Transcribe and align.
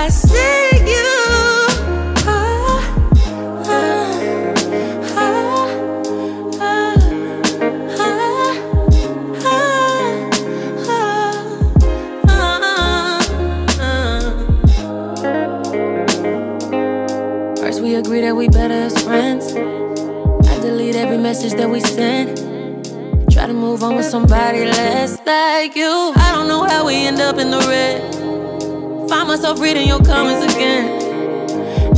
I 0.00 0.08
see 0.10 0.57
myself 29.48 29.64
reading 29.64 29.88
your 29.88 30.02
comments 30.02 30.54
again. 30.54 31.00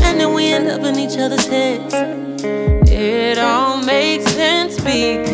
And 0.02 0.20
then 0.20 0.34
we 0.34 0.52
end 0.52 0.68
up 0.68 0.82
in 0.82 0.96
each 0.96 1.18
other's 1.18 1.46
heads. 1.46 1.92
It 2.88 3.38
all 3.38 3.82
makes 3.82 4.30
sense 4.32 4.76
because 4.76 5.29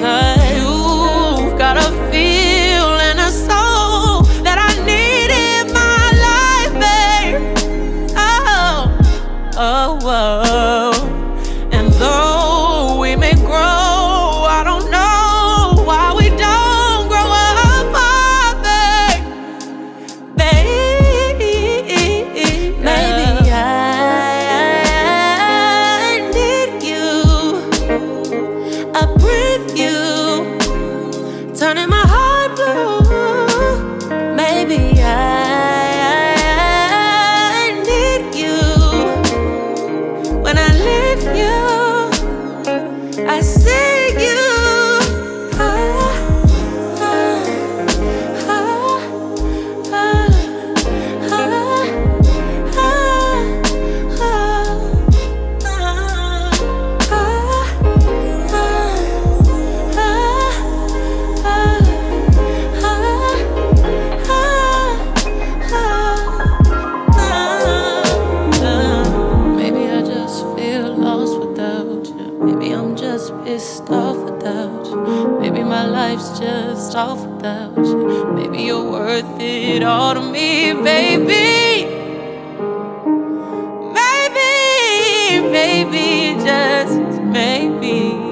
Maybe 72.40 72.72
I'm 72.72 72.96
just 72.96 73.32
pissed 73.44 73.88
off 73.90 74.16
without 74.30 74.86
you. 74.86 75.38
Maybe 75.40 75.62
my 75.62 75.86
life's 75.86 76.38
just 76.38 76.94
off 76.94 77.24
without 77.26 77.76
you. 77.76 78.32
Maybe 78.34 78.64
you're 78.64 78.90
worth 78.90 79.40
it 79.40 79.82
all 79.82 80.14
to 80.14 80.20
me, 80.20 80.72
baby. 80.72 81.86
Maybe, 83.98 85.40
maybe, 85.50 86.34
just 86.44 87.22
maybe. 87.22 88.26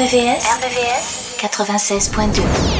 RVVS 0.00 0.44
96.2. 1.40 2.79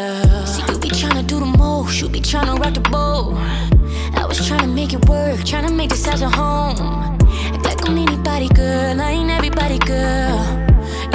tryna 1.01 1.25
do 1.25 1.39
the 1.39 1.45
most, 1.57 1.99
you 1.99 2.07
be 2.07 2.19
tryna 2.19 2.59
rock 2.59 2.75
the 2.75 2.81
boat. 2.81 3.33
I 4.15 4.23
was 4.27 4.37
tryna 4.39 4.71
make 4.71 4.93
it 4.93 5.03
work, 5.09 5.39
tryna 5.39 5.75
make 5.75 5.89
this 5.89 6.05
house 6.05 6.21
a 6.21 6.29
home. 6.29 6.77
Act 7.55 7.65
like 7.65 7.89
I'm 7.89 7.97
anybody, 7.97 8.47
girl, 8.49 9.01
I 9.01 9.09
ain't 9.09 9.31
everybody, 9.31 9.79
girl. 9.79 10.37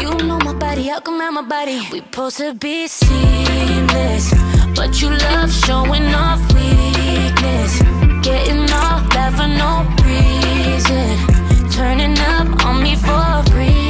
You 0.00 0.10
know 0.26 0.38
my 0.38 0.54
body, 0.54 0.88
how 0.88 0.98
come 0.98 1.20
I'm 1.20 1.34
my 1.34 1.42
body? 1.42 1.78
We 1.92 2.00
supposed 2.00 2.38
to 2.38 2.54
be 2.54 2.88
seamless, 2.88 4.34
but 4.74 5.00
you 5.00 5.08
love 5.08 5.52
showing 5.52 6.12
off 6.12 6.42
weakness. 6.52 7.78
Getting 8.26 8.66
all 8.82 8.98
that 9.14 9.30
for 9.38 9.46
no 9.62 9.86
reason, 10.02 11.70
turning 11.70 12.18
up 12.34 12.66
on 12.66 12.82
me 12.82 12.96
for 12.96 13.12
a 13.12 13.44
reason. 13.54 13.85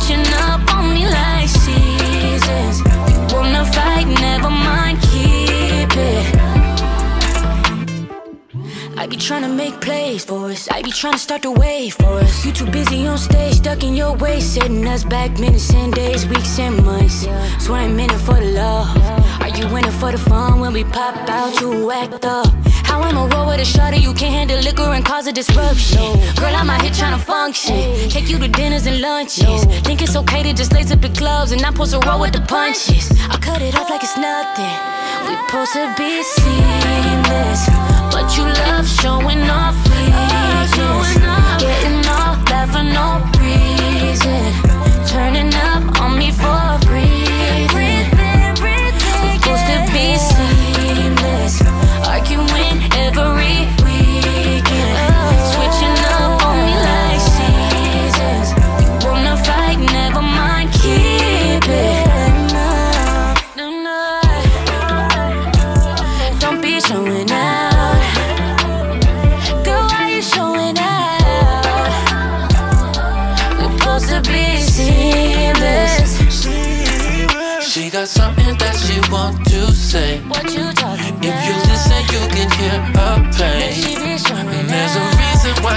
switching 0.00 0.26
up 0.34 0.74
on 0.74 0.94
me 0.94 1.06
like 1.06 1.48
seasons. 1.48 2.80
You 3.10 3.36
wanna 3.36 3.64
fight, 3.64 4.06
never 4.06 4.50
mind, 4.50 5.00
keep 5.02 5.96
it. 5.96 6.40
I 8.96 9.06
be 9.06 9.16
trying 9.16 9.42
to 9.42 9.48
make 9.48 9.80
plays 9.80 10.24
for 10.24 10.50
us. 10.50 10.68
I 10.68 10.82
be 10.82 10.90
trying 10.90 11.14
to 11.14 11.18
start 11.18 11.42
the 11.42 11.50
wave 11.50 11.94
for 11.94 12.18
us. 12.18 12.44
You 12.44 12.52
too 12.52 12.66
busy 12.66 13.06
on 13.06 13.18
stage, 13.18 13.54
stuck 13.54 13.82
in 13.82 13.94
your 13.94 14.14
way, 14.16 14.40
setting 14.40 14.86
us 14.86 15.04
back 15.04 15.38
minutes 15.38 15.72
and 15.72 15.92
days, 15.92 16.26
weeks 16.26 16.58
and 16.58 16.84
months. 16.84 17.24
Yeah. 17.24 17.58
Swear 17.58 17.80
I'm 17.80 17.98
in 17.98 18.10
it 18.10 18.18
for 18.18 18.34
the 18.34 18.52
love. 18.52 18.96
Are 19.40 19.48
you 19.48 19.64
in 19.76 19.84
it 19.86 19.92
for 19.92 20.12
the 20.12 20.18
fun 20.18 20.60
when 20.60 20.72
we 20.72 20.84
pop 20.84 21.16
out? 21.28 21.60
You 21.60 21.90
act 21.90 22.24
up. 22.24 22.52
I 22.90 22.98
wanna 22.98 23.26
roll 23.34 23.46
with 23.46 23.60
a 23.60 23.64
shutter, 23.64 23.96
you 23.96 24.12
can't 24.14 24.34
handle 24.34 24.58
liquor 24.58 24.90
and 24.96 25.04
cause 25.04 25.26
a 25.26 25.32
disruption. 25.32 26.12
Girl, 26.40 26.54
I'm 26.54 26.68
out 26.68 26.82
here 26.82 26.92
trying 26.92 27.16
to 27.18 27.24
function. 27.24 27.76
Take 28.10 28.28
you 28.28 28.38
to 28.38 28.48
dinners 28.48 28.86
and 28.86 29.00
lunches. 29.00 29.64
Think 29.86 30.02
it's 30.02 30.16
okay 30.16 30.42
to 30.42 30.52
just 30.52 30.72
lace 30.72 30.90
up 30.90 31.00
the 31.00 31.08
gloves 31.10 31.52
and 31.52 31.62
not 31.62 31.74
post 31.74 31.94
a 31.94 32.00
roll 32.06 32.20
with 32.20 32.32
the 32.32 32.40
punches. 32.42 33.10
I 33.30 33.36
cut 33.38 33.62
it 33.62 33.74
off 33.78 33.88
like 33.90 34.02
it's 34.02 34.16
nothing. 34.16 34.76
We 35.26 35.36
supposed 35.46 35.72
to 35.74 35.94
be 35.96 36.22
seamless, 36.22 37.60
but 38.12 38.26
you 38.36 38.44
love 38.64 38.86
showing 38.88 39.42
off 39.48 39.76
weakness. 39.90 40.70
Getting 41.62 42.04
off 42.20 42.38
that 42.50 42.66
for 42.72 42.84
no 42.98 43.06
reason. 43.40 44.42
Turning 45.06 45.54
up. 45.54 45.69
delivery. 53.12 53.79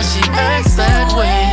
she 0.04 0.20
acts 0.32 0.76
that 0.76 1.16
way. 1.16 1.53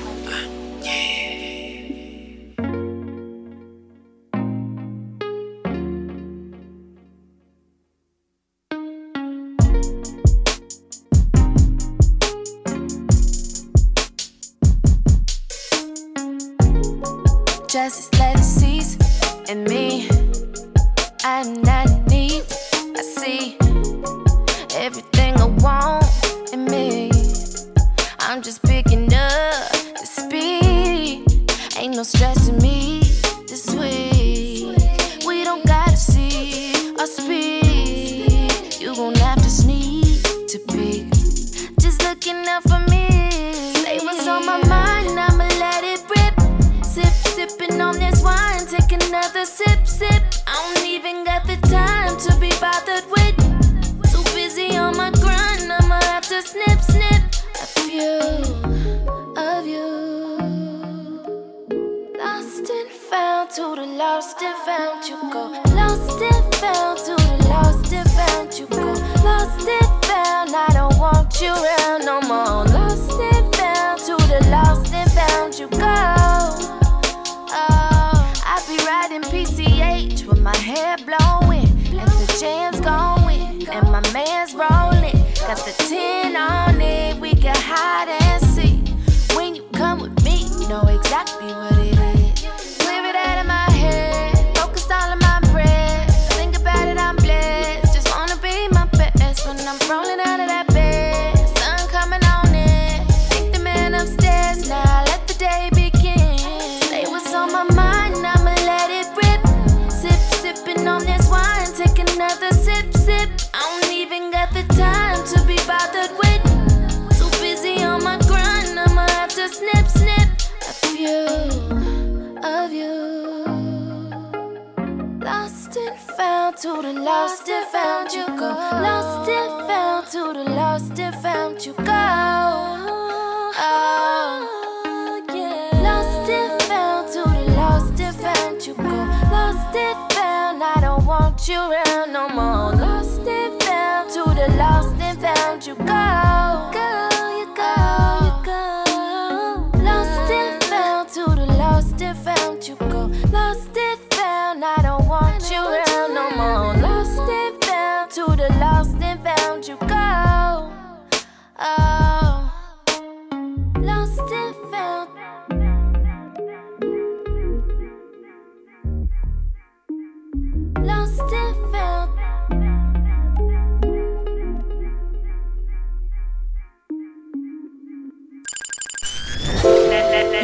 to 126.75 126.81
the 126.81 126.93
lost 126.93 127.49
and 127.49 127.67
found 127.67 128.11
you. 128.13 128.25
Go 128.25 128.49
lost 128.85 129.29
and 129.29 129.49
found 129.49 129.60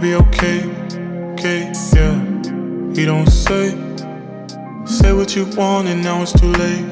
baby, 0.00 0.14
okay, 0.14 0.64
okay, 1.34 1.70
yeah. 1.92 2.16
You 2.94 3.04
don't 3.04 3.28
say, 3.28 3.76
say 4.86 5.12
what 5.12 5.36
you 5.36 5.44
want, 5.54 5.86
and 5.86 6.02
now 6.02 6.22
it's 6.22 6.32
too 6.32 6.52
late. 6.64 6.86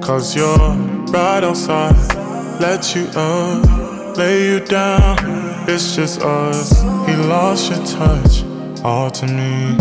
Cause 0.00 0.34
you're 0.34 0.56
right 1.12 1.44
outside, 1.44 1.94
let 2.58 2.94
you 2.94 3.04
up, 3.14 4.16
lay 4.16 4.52
you 4.52 4.60
down. 4.60 5.18
It's 5.68 5.94
just 5.94 6.22
us. 6.22 6.80
He 7.06 7.14
lost 7.14 7.70
your 7.72 7.84
touch, 7.84 8.42
all 8.82 9.10
to 9.10 9.26
me, 9.26 9.76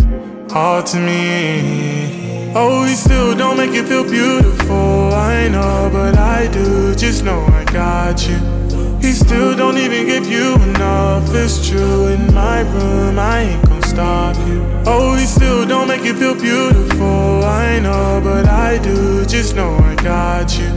all 0.53 0.83
to 0.83 0.97
me. 0.99 2.51
Oh, 2.55 2.83
he 2.83 2.95
still 2.95 3.37
don't 3.37 3.55
make 3.55 3.71
you 3.71 3.85
feel 3.85 4.03
beautiful. 4.03 5.13
I 5.13 5.47
know, 5.47 5.89
but 5.93 6.17
I 6.17 6.47
do. 6.47 6.93
Just 6.93 7.23
know 7.23 7.39
I 7.39 7.63
got 7.71 8.27
you. 8.27 8.58
He 9.01 9.13
still 9.13 9.55
don't 9.55 9.77
even 9.77 10.05
give 10.05 10.27
you 10.27 10.55
enough. 10.55 11.33
It's 11.33 11.67
true 11.67 12.07
in 12.07 12.33
my 12.33 12.61
room. 12.61 13.17
I 13.17 13.39
ain't 13.41 13.65
gonna 13.65 13.87
stop 13.87 14.35
you. 14.47 14.61
Oh, 14.85 15.15
he 15.15 15.25
still 15.25 15.65
don't 15.65 15.87
make 15.87 16.03
you 16.03 16.13
feel 16.13 16.35
beautiful. 16.35 17.43
I 17.43 17.79
know, 17.79 18.19
but 18.23 18.45
I 18.47 18.77
do. 18.77 19.25
Just 19.25 19.55
know 19.55 19.75
I 19.77 19.95
got 19.95 20.57
you. 20.59 20.69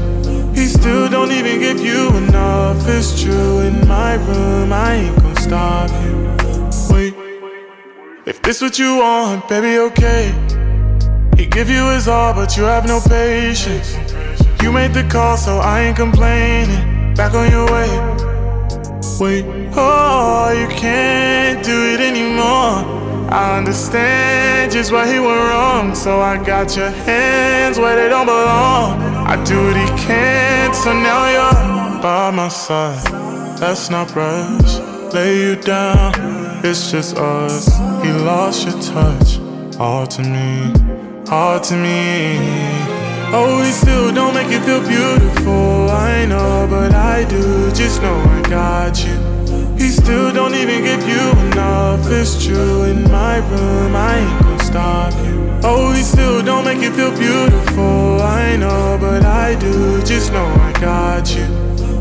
He 0.54 0.66
still 0.66 1.08
don't 1.08 1.32
even 1.32 1.58
give 1.60 1.80
you 1.80 2.08
enough. 2.16 2.86
It's 2.86 3.20
true 3.20 3.60
in 3.60 3.86
my 3.88 4.14
room. 4.14 4.72
I 4.72 4.94
ain't 4.94 5.16
gonna 5.20 5.40
stop 5.40 5.90
you. 6.04 6.94
Wait, 6.94 7.14
if 8.26 8.40
this 8.42 8.60
what 8.62 8.78
you 8.78 8.98
want, 8.98 9.48
baby, 9.48 9.78
okay. 9.78 10.32
He 11.36 11.46
give 11.46 11.68
you 11.68 11.88
his 11.90 12.06
all, 12.06 12.34
but 12.34 12.56
you 12.56 12.64
have 12.64 12.86
no 12.86 13.00
patience. 13.00 13.96
You 14.62 14.70
made 14.70 14.94
the 14.94 15.02
call, 15.10 15.36
so 15.36 15.58
I 15.58 15.80
ain't 15.80 15.96
complaining. 15.96 16.91
Back 17.16 17.34
on 17.34 17.50
your 17.50 17.66
way. 17.66 17.88
Wait, 19.20 19.44
oh, 19.76 20.50
you 20.58 20.66
can't 20.74 21.62
do 21.62 21.94
it 21.94 22.00
anymore. 22.00 23.00
I 23.30 23.58
understand 23.58 24.72
just 24.72 24.90
why 24.92 25.06
he 25.06 25.20
went 25.20 25.40
wrong, 25.50 25.94
so 25.94 26.20
I 26.20 26.42
got 26.42 26.74
your 26.74 26.90
hands 26.90 27.78
where 27.78 27.96
they 27.96 28.08
don't 28.08 28.26
belong. 28.26 29.00
I 29.26 29.42
do 29.44 29.56
what 29.66 29.76
he 29.76 29.86
can't, 30.06 30.74
so 30.74 30.92
now 30.92 31.30
you're 31.30 32.02
by 32.02 32.30
my 32.30 32.48
side. 32.48 33.10
Let's 33.60 33.90
not 33.90 34.14
rush, 34.16 34.78
lay 35.12 35.36
you 35.38 35.56
down. 35.56 36.14
It's 36.64 36.90
just 36.90 37.16
us. 37.16 37.66
He 38.02 38.10
lost 38.10 38.66
your 38.66 38.80
touch, 38.82 39.38
all 39.78 40.06
to 40.06 40.22
me, 40.22 40.72
all 41.30 41.60
to 41.60 41.76
me. 41.76 43.01
Oh, 43.34 43.62
he 43.62 43.72
still 43.72 44.12
don't 44.12 44.34
make 44.34 44.50
you 44.50 44.60
feel 44.60 44.86
beautiful. 44.86 45.90
I 45.90 46.26
know, 46.26 46.66
but 46.68 46.92
I 46.94 47.24
do. 47.24 47.72
Just 47.72 48.02
know 48.02 48.14
I 48.14 48.42
got 48.42 49.02
you. 49.02 49.16
He 49.78 49.88
still 49.88 50.34
don't 50.34 50.54
even 50.54 50.84
give 50.84 51.00
you 51.08 51.30
enough. 51.48 52.06
It's 52.10 52.44
true 52.44 52.82
in 52.82 53.10
my 53.10 53.38
room. 53.38 53.96
I 53.96 54.18
ain't 54.18 54.42
gonna 54.42 54.62
stop 54.62 55.14
you. 55.24 55.58
Oh, 55.64 55.94
he 55.94 56.02
still 56.02 56.42
don't 56.42 56.66
make 56.66 56.82
you 56.82 56.92
feel 56.92 57.10
beautiful. 57.16 58.20
I 58.20 58.56
know, 58.56 58.98
but 59.00 59.24
I 59.24 59.54
do. 59.54 60.02
Just 60.02 60.30
know 60.30 60.44
I 60.44 60.72
got 60.78 61.34
you. 61.34 61.46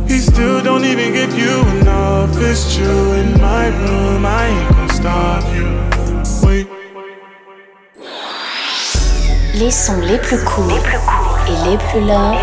He 0.10 0.20
still 0.20 0.62
don't 0.62 0.84
even 0.84 1.14
give 1.14 1.34
you 1.40 1.62
enough. 1.80 2.36
It's 2.42 2.76
true 2.76 3.14
in 3.14 3.40
my 3.40 3.68
room. 3.68 4.26
I 4.26 4.48
ain't 4.48 4.70
gonna 4.76 4.94
stop 4.94 5.44
you. 5.56 6.46
Wait. 6.46 6.81
Les 9.62 9.70
sons 9.70 10.01
les 10.01 10.18
plus 10.18 10.44
courts 10.44 10.72
et 10.72 11.70
les 11.70 11.77
plus 11.77 12.00
love 12.00 12.36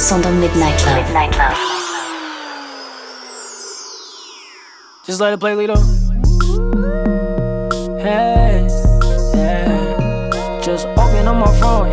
sont 0.00 0.18
dans 0.20 0.30
Midnight 0.30 0.82
Love. 0.86 1.54
Just 5.06 5.20
let 5.20 5.34
it 5.34 5.40
play, 5.40 5.54
Lito. 5.54 5.74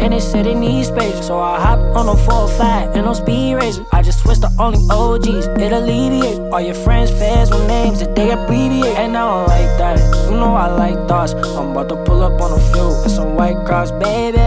And 0.03 0.13
it 0.13 0.22
said 0.22 0.45
it 0.45 0.55
needs 0.55 0.89
space. 0.89 1.25
So 1.25 1.39
I 1.39 1.60
hop 1.62 1.79
on 1.95 2.10
a 2.10 2.17
405 2.17 2.95
and 2.95 3.07
on 3.07 3.15
speed 3.15 3.55
racer. 3.55 3.86
I 3.93 4.01
just 4.01 4.19
switched 4.19 4.41
to 4.41 4.51
only 4.60 4.79
OGs, 4.91 5.48
it 5.48 5.72
alleviates 5.72 6.39
All 6.51 6.60
your 6.60 6.75
friends, 6.75 7.10
fans 7.10 7.50
with 7.50 7.65
names 7.67 8.01
that 8.01 8.13
they 8.13 8.31
abbreviate. 8.31 8.98
And 8.98 9.15
I 9.15 9.22
don't 9.22 9.48
like 9.48 9.72
that. 9.79 9.98
You 10.29 10.36
know 10.36 10.53
I 10.55 10.67
like 10.67 11.07
thoughts. 11.07 11.33
I'm 11.33 11.72
about 11.72 11.88
to 11.89 11.95
pull 12.03 12.22
up 12.22 12.41
on 12.41 12.51
a 12.51 12.62
few 12.74 12.89
and 13.01 13.12
some 13.12 13.36
white 13.36 13.65
cross, 13.65 13.91
baby. 13.91 14.39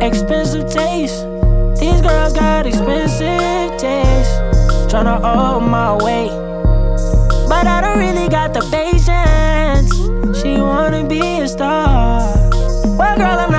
Expensive 0.00 0.70
taste. 0.70 1.26
These 1.78 2.00
girls 2.00 2.32
got 2.32 2.66
expensive 2.66 3.76
taste. 3.78 4.34
Tryna 4.88 5.20
hold 5.20 5.64
my 5.64 5.92
weight. 6.02 6.32
But 7.50 7.66
I 7.66 7.82
don't 7.82 7.98
really 7.98 8.28
got 8.30 8.54
the 8.54 8.62
patience. 8.72 9.92
She 10.40 10.56
wanna 10.56 11.06
be 11.06 11.20
a 11.40 11.48
star. 11.48 12.16
Well, 12.96 13.16
girl, 13.18 13.40
I'm 13.40 13.55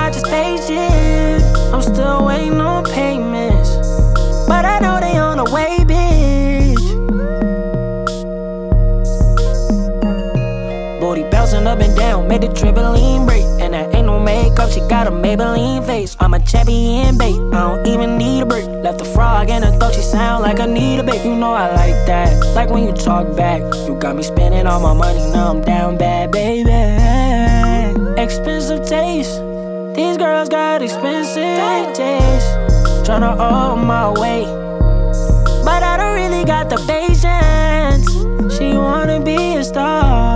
made 12.28 12.42
the 12.42 12.48
trampoline 12.48 13.26
break. 13.26 13.44
And 13.60 13.72
that 13.72 13.94
ain't 13.94 14.06
no 14.06 14.20
makeup, 14.20 14.70
she 14.70 14.80
got 14.80 15.06
a 15.06 15.10
Maybelline 15.10 15.84
face. 15.86 16.16
I'm 16.20 16.34
a 16.34 16.40
champion, 16.40 17.16
babe. 17.16 17.40
I 17.54 17.60
don't 17.66 17.86
even 17.86 18.18
need 18.18 18.42
a 18.42 18.46
break. 18.46 18.66
Left 18.66 19.00
a 19.00 19.04
frog 19.04 19.48
in 19.48 19.62
her 19.62 19.76
throat, 19.78 19.94
she 19.94 20.02
sound 20.02 20.42
like 20.42 20.60
I 20.60 20.66
need 20.66 21.00
a 21.00 21.02
babe. 21.02 21.24
You 21.24 21.34
know 21.34 21.52
I 21.52 21.68
like 21.74 22.06
that. 22.06 22.30
Like 22.54 22.70
when 22.70 22.84
you 22.84 22.92
talk 22.92 23.34
back, 23.36 23.62
you 23.86 23.98
got 23.98 24.14
me 24.14 24.22
spending 24.22 24.66
all 24.66 24.80
my 24.80 24.94
money, 24.94 25.30
now 25.32 25.50
I'm 25.50 25.62
down 25.62 25.96
bad, 25.96 26.30
baby. 26.30 26.70
Expensive 28.20 28.86
taste. 28.86 29.40
These 29.96 30.16
girls 30.18 30.48
got 30.48 30.82
expensive 30.82 31.94
taste. 31.94 32.50
Tryna 33.06 33.36
hold 33.36 33.86
my 33.86 34.10
weight. 34.10 34.46
But 35.64 35.82
I 35.82 35.96
don't 35.96 36.14
really 36.14 36.44
got 36.44 36.68
the 36.68 36.76
patience. 36.86 38.06
She 38.56 38.74
wanna 38.74 39.20
be 39.20 39.56
a 39.56 39.64
star. 39.64 40.27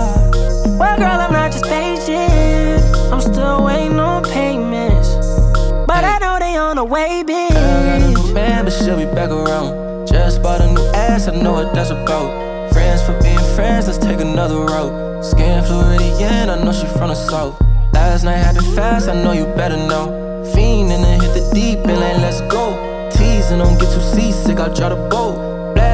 On 6.91 7.25
bitch. 7.25 7.49
Girl 7.49 7.83
got 7.83 8.01
a 8.01 8.11
new 8.11 8.33
man, 8.33 8.65
but 8.65 8.73
she'll 8.73 8.97
be 8.97 9.05
back 9.05 9.29
around. 9.29 10.07
Just 10.07 10.41
bought 10.41 10.61
a 10.61 10.71
new 10.71 10.85
ass, 10.93 11.27
I 11.27 11.35
know 11.35 11.53
what 11.53 11.73
that's 11.73 11.89
about. 11.89 12.71
Friends 12.73 13.01
for 13.03 13.19
being 13.21 13.37
friends, 13.55 13.87
let's 13.87 13.97
take 13.97 14.19
another 14.19 14.59
route. 14.59 15.23
Skin 15.23 15.63
Floridian, 15.63 16.49
I 16.49 16.63
know 16.63 16.73
she 16.73 16.87
from 16.87 17.09
the 17.09 17.15
south. 17.15 17.59
Last 17.93 18.23
night 18.23 18.37
happened 18.37 18.67
fast, 18.75 19.07
I 19.07 19.13
know 19.21 19.31
you 19.31 19.45
better 19.45 19.77
know. 19.77 20.07
Fiendin' 20.53 21.03
and 21.03 21.21
hit 21.21 21.33
the 21.33 21.51
deep 21.53 21.79
like 21.85 22.17
let's 22.17 22.41
go. 22.41 23.09
Teasing, 23.11 23.59
don't 23.59 23.79
get 23.79 23.93
too 23.93 24.01
seasick, 24.01 24.59
I'll 24.59 24.73
draw 24.73 24.89
the 24.89 24.95
boat. 25.09 25.52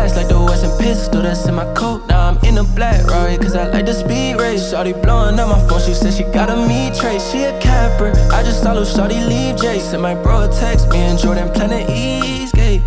Blast 0.09 0.29
like 0.29 0.35
the 0.35 0.43
Western 0.43 0.77
pistol 0.79 1.21
that's 1.21 1.45
in 1.47 1.55
my 1.55 1.71
coat. 1.73 2.07
Now 2.07 2.29
I'm 2.29 2.37
in 2.43 2.57
a 2.57 2.63
black 2.63 3.05
Rari, 3.05 3.37
cause 3.37 3.55
I 3.55 3.67
like 3.67 3.85
the 3.85 3.93
speed 3.93 4.39
race. 4.39 4.73
Shawty 4.73 4.99
blowing 5.03 5.39
up 5.39 5.49
my 5.49 5.67
phone, 5.67 5.81
she 5.81 5.93
said 5.93 6.13
she 6.13 6.23
got 6.23 6.49
a 6.49 6.55
me 6.67 6.91
trace. 6.97 7.31
She 7.31 7.43
a 7.43 7.59
capper, 7.59 8.11
I 8.33 8.43
just 8.43 8.63
saw 8.63 8.73
little 8.73 8.87
Shawty 8.87 9.27
leave 9.27 9.57
Jay. 9.57 9.79
Sent 9.79 10.01
my 10.01 10.15
bro 10.15 10.49
text, 10.51 10.89
me 10.89 10.99
and 10.99 11.19
Jordan 11.19 11.51
Planet 11.51 11.89
Eastgate. 11.89 12.81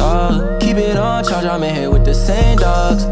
Uh, 0.00 0.58
keep 0.60 0.76
it 0.76 0.96
on 0.96 1.24
charge, 1.24 1.44
I'm 1.44 1.62
in 1.62 1.74
here 1.74 1.90
with 1.90 2.04
the 2.04 2.14
same 2.14 2.56
dogs. 2.56 3.04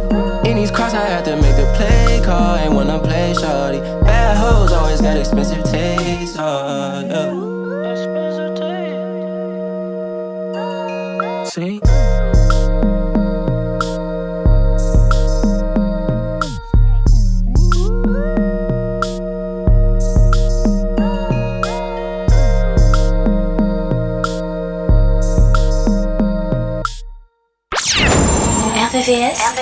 In 0.47 0.57
these 0.57 0.71
cross, 0.71 0.95
I 0.95 1.01
had 1.01 1.25
to 1.25 1.37
make 1.37 1.57
the 1.57 1.73
play 1.77 2.21
call. 2.25 2.57
Ain't 2.57 2.73
wanna 2.73 2.99
play 3.01 3.33
shawty. 3.35 3.81
Bad 4.05 4.37
hoes 4.37 4.73
always 4.73 5.01
got 5.01 5.17
expensive 5.17 5.65
taste. 5.65 6.39
Uh, 6.39 7.03
yeah. 7.07 7.32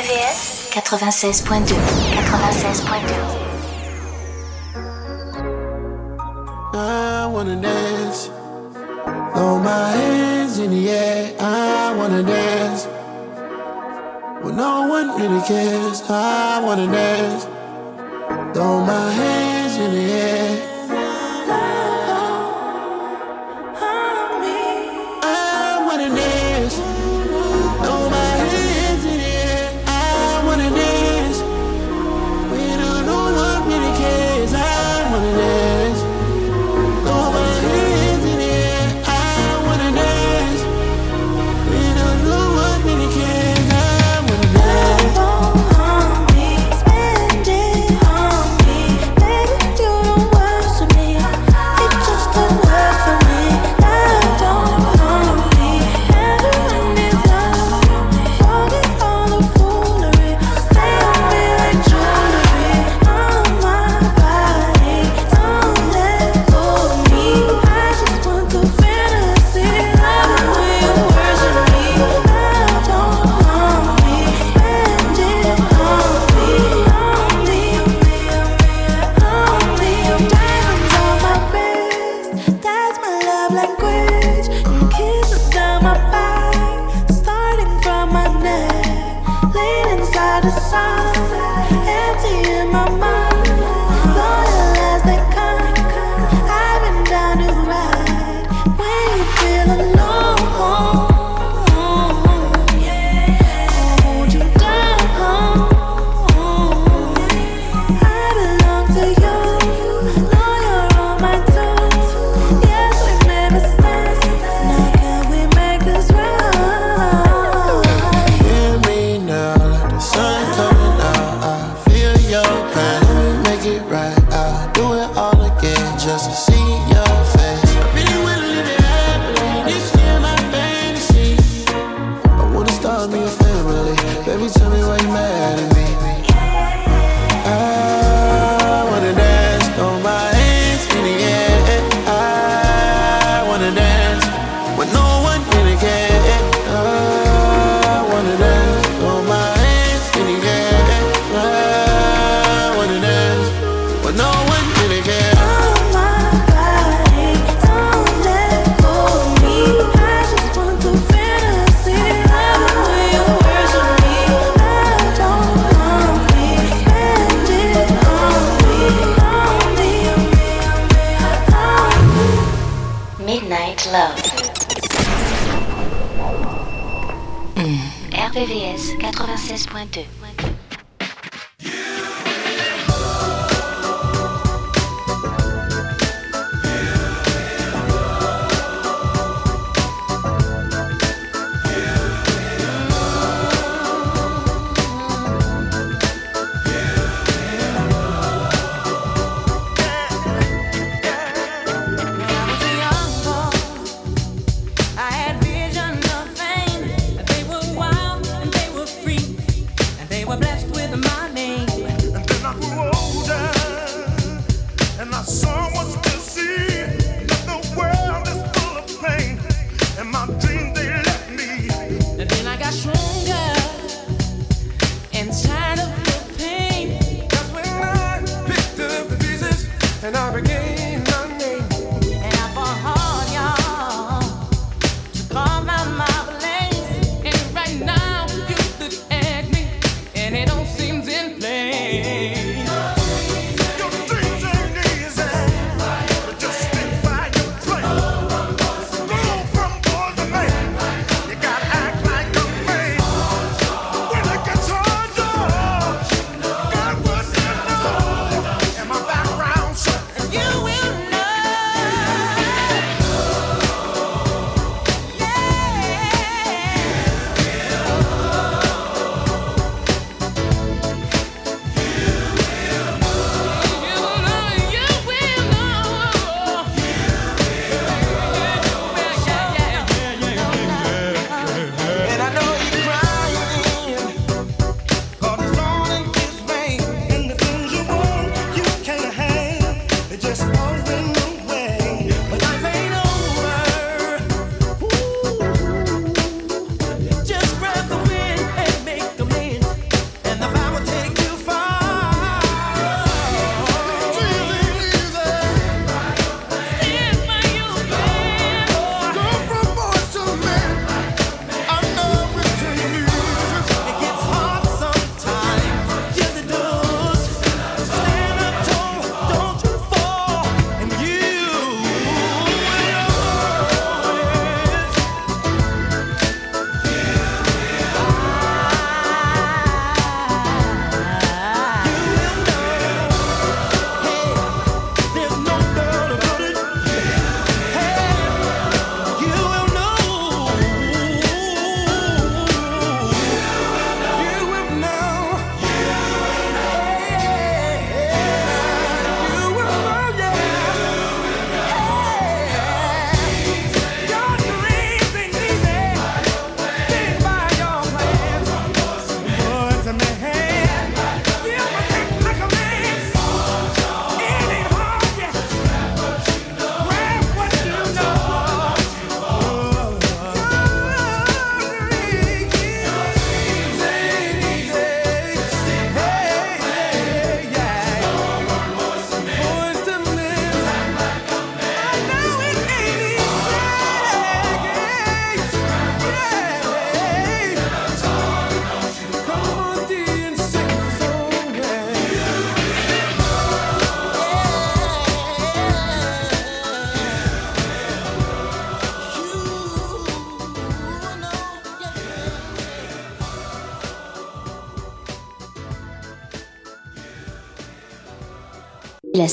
RVVS 0.00 0.72
96.2. 0.72 1.36
96.2. 1.36 1.76
I 6.74 7.26
wanna 7.26 7.60
dance. 7.60 8.30
Throw 9.34 9.58
my 9.58 9.90
hands 9.90 10.58
in 10.58 10.70
the 10.70 10.88
air. 10.88 11.34
I 11.38 11.94
wanna 11.98 12.22
dance. 12.22 12.86
When 14.42 14.56
no 14.56 14.86
one 14.88 15.20
really 15.20 15.42
cares, 15.46 16.02
I 16.08 16.62
wanna 16.64 16.86
dance. 16.86 17.44
Throw 18.54 18.82
my 18.82 19.10
hands 19.12 19.76
in 19.76 19.90
the 19.92 20.12
air. 20.12 20.69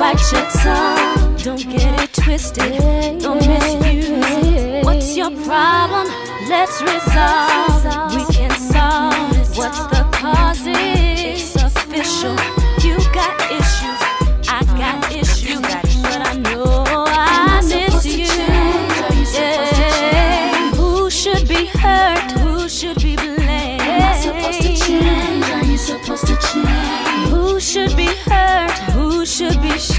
Bite 0.00 0.32
your 0.32 0.46
tongue. 0.62 1.36
Don't 1.36 1.68
get 1.68 2.02
it 2.02 2.12
twisted, 2.14 2.72
don't 3.20 3.46
misuse 3.46 4.08
it. 4.08 4.84
What's 4.84 5.14
your 5.14 5.30
problem? 5.44 6.06
Let's 6.48 6.80
resolve. 6.80 7.84
We 8.14 8.24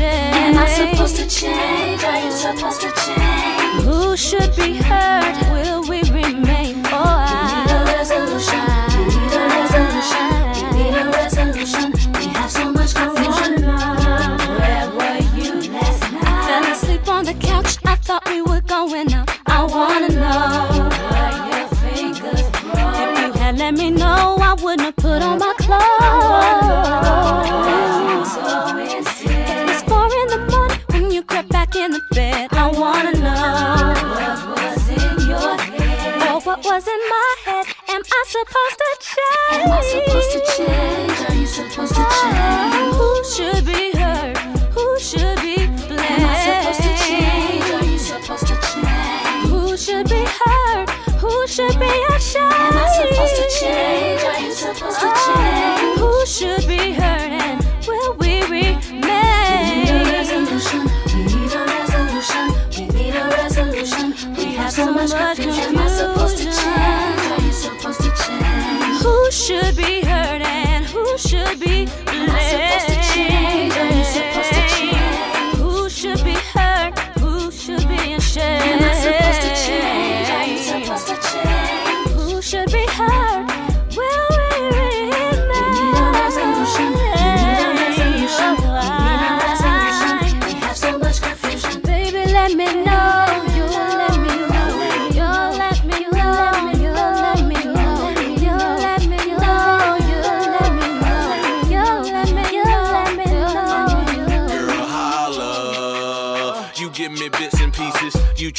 shamed? 0.02 0.36
Am 0.36 0.58
I 0.58 0.68
supposed 0.68 1.16
to 1.18 1.28
change? 1.28 2.04
Are 2.04 2.20
you 2.26 2.32
supposed 2.32 2.82
to 2.82 2.92
change? 3.04 3.84
Who 3.86 4.18
should 4.18 4.56
be 4.56 4.78
hurt? 4.90 5.36
Will 5.52 5.84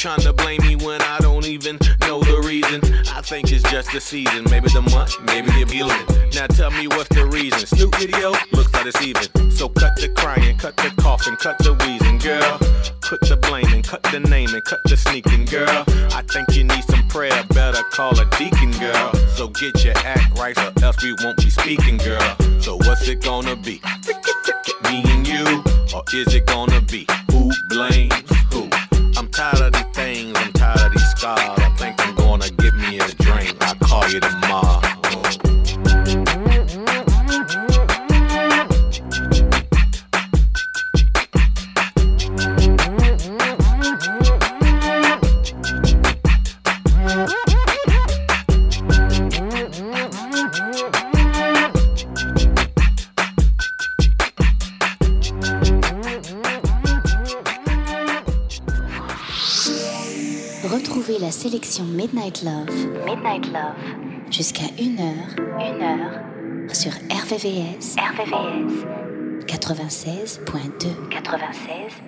You 0.03 0.09
tryna 0.09 0.35
blame 0.35 0.61
me 0.63 0.75
when 0.85 1.01
I 1.01 1.17
don't 1.19 1.45
even 1.45 1.79
know 2.01 2.21
the 2.21 2.43
reason. 2.45 2.81
I 3.15 3.21
think 3.21 3.53
it's 3.53 3.63
just 3.71 3.89
the 3.93 4.01
season. 4.01 4.43
Maybe 4.51 4.67
the 4.67 4.81
month, 4.81 5.15
maybe 5.23 5.47
the 5.47 5.65
feeling. 5.65 5.95
Now 6.33 6.47
tell 6.47 6.71
me 6.71 6.87
what's 6.87 7.07
the 7.15 7.25
reason. 7.25 7.65
Snoop 7.65 7.95
video 7.95 8.31
looks 8.51 8.73
like 8.73 8.85
it's 8.85 9.01
even. 9.01 9.23
So 9.49 9.69
cut 9.69 9.95
the 9.95 10.09
crying, 10.09 10.57
cut 10.57 10.75
the 10.75 10.91
coughing, 10.99 11.37
cut 11.37 11.57
the 11.59 11.73
wheezing, 11.75 12.17
girl. 12.17 12.59
Put 12.99 13.21
the 13.21 13.37
blaming, 13.37 13.81
cut 13.81 14.03
the 14.03 14.19
naming, 14.19 14.61
cut 14.63 14.81
the 14.83 14.97
sneaking, 14.97 15.45
girl. 15.45 15.85
I 16.11 16.21
think 16.23 16.53
you 16.53 16.65
need 16.65 16.83
some 16.83 17.07
prayer. 17.07 17.41
Better 17.53 17.83
call 17.83 18.19
a 18.19 18.25
deacon, 18.37 18.71
girl. 18.71 19.13
So 19.37 19.47
get 19.47 19.85
your 19.85 19.95
act 19.99 20.37
right, 20.37 20.57
or 20.57 20.83
else 20.83 21.01
we 21.01 21.15
won't 21.23 21.37
be 21.37 21.49
speaking, 21.49 21.95
girl. 21.95 22.35
So 22.59 22.75
what's 22.75 23.07
it 23.07 23.21
gonna 23.21 23.55
be? 23.55 23.79
Me 24.83 25.01
and 25.05 25.25
you, 25.25 25.63
or 25.95 26.03
is 26.11 26.35
it 26.35 26.45
gonna 26.45 26.81
be 26.81 27.07
who 27.31 27.51
blames 27.69 28.11
who? 28.51 28.67
I'm 29.15 29.29
tired 29.29 29.61
of 29.61 29.72
of 31.39 31.62
Love, 62.43 62.69
Midnight 63.05 63.45
Love, 63.53 63.77
jusqu'à 64.29 64.65
1h, 64.77 65.37
1h, 65.57 66.73
sur 66.73 66.91
RVVS, 66.91 67.95
RVVS, 67.97 68.85
96.2, 69.45 70.87
96.2. 71.09 72.03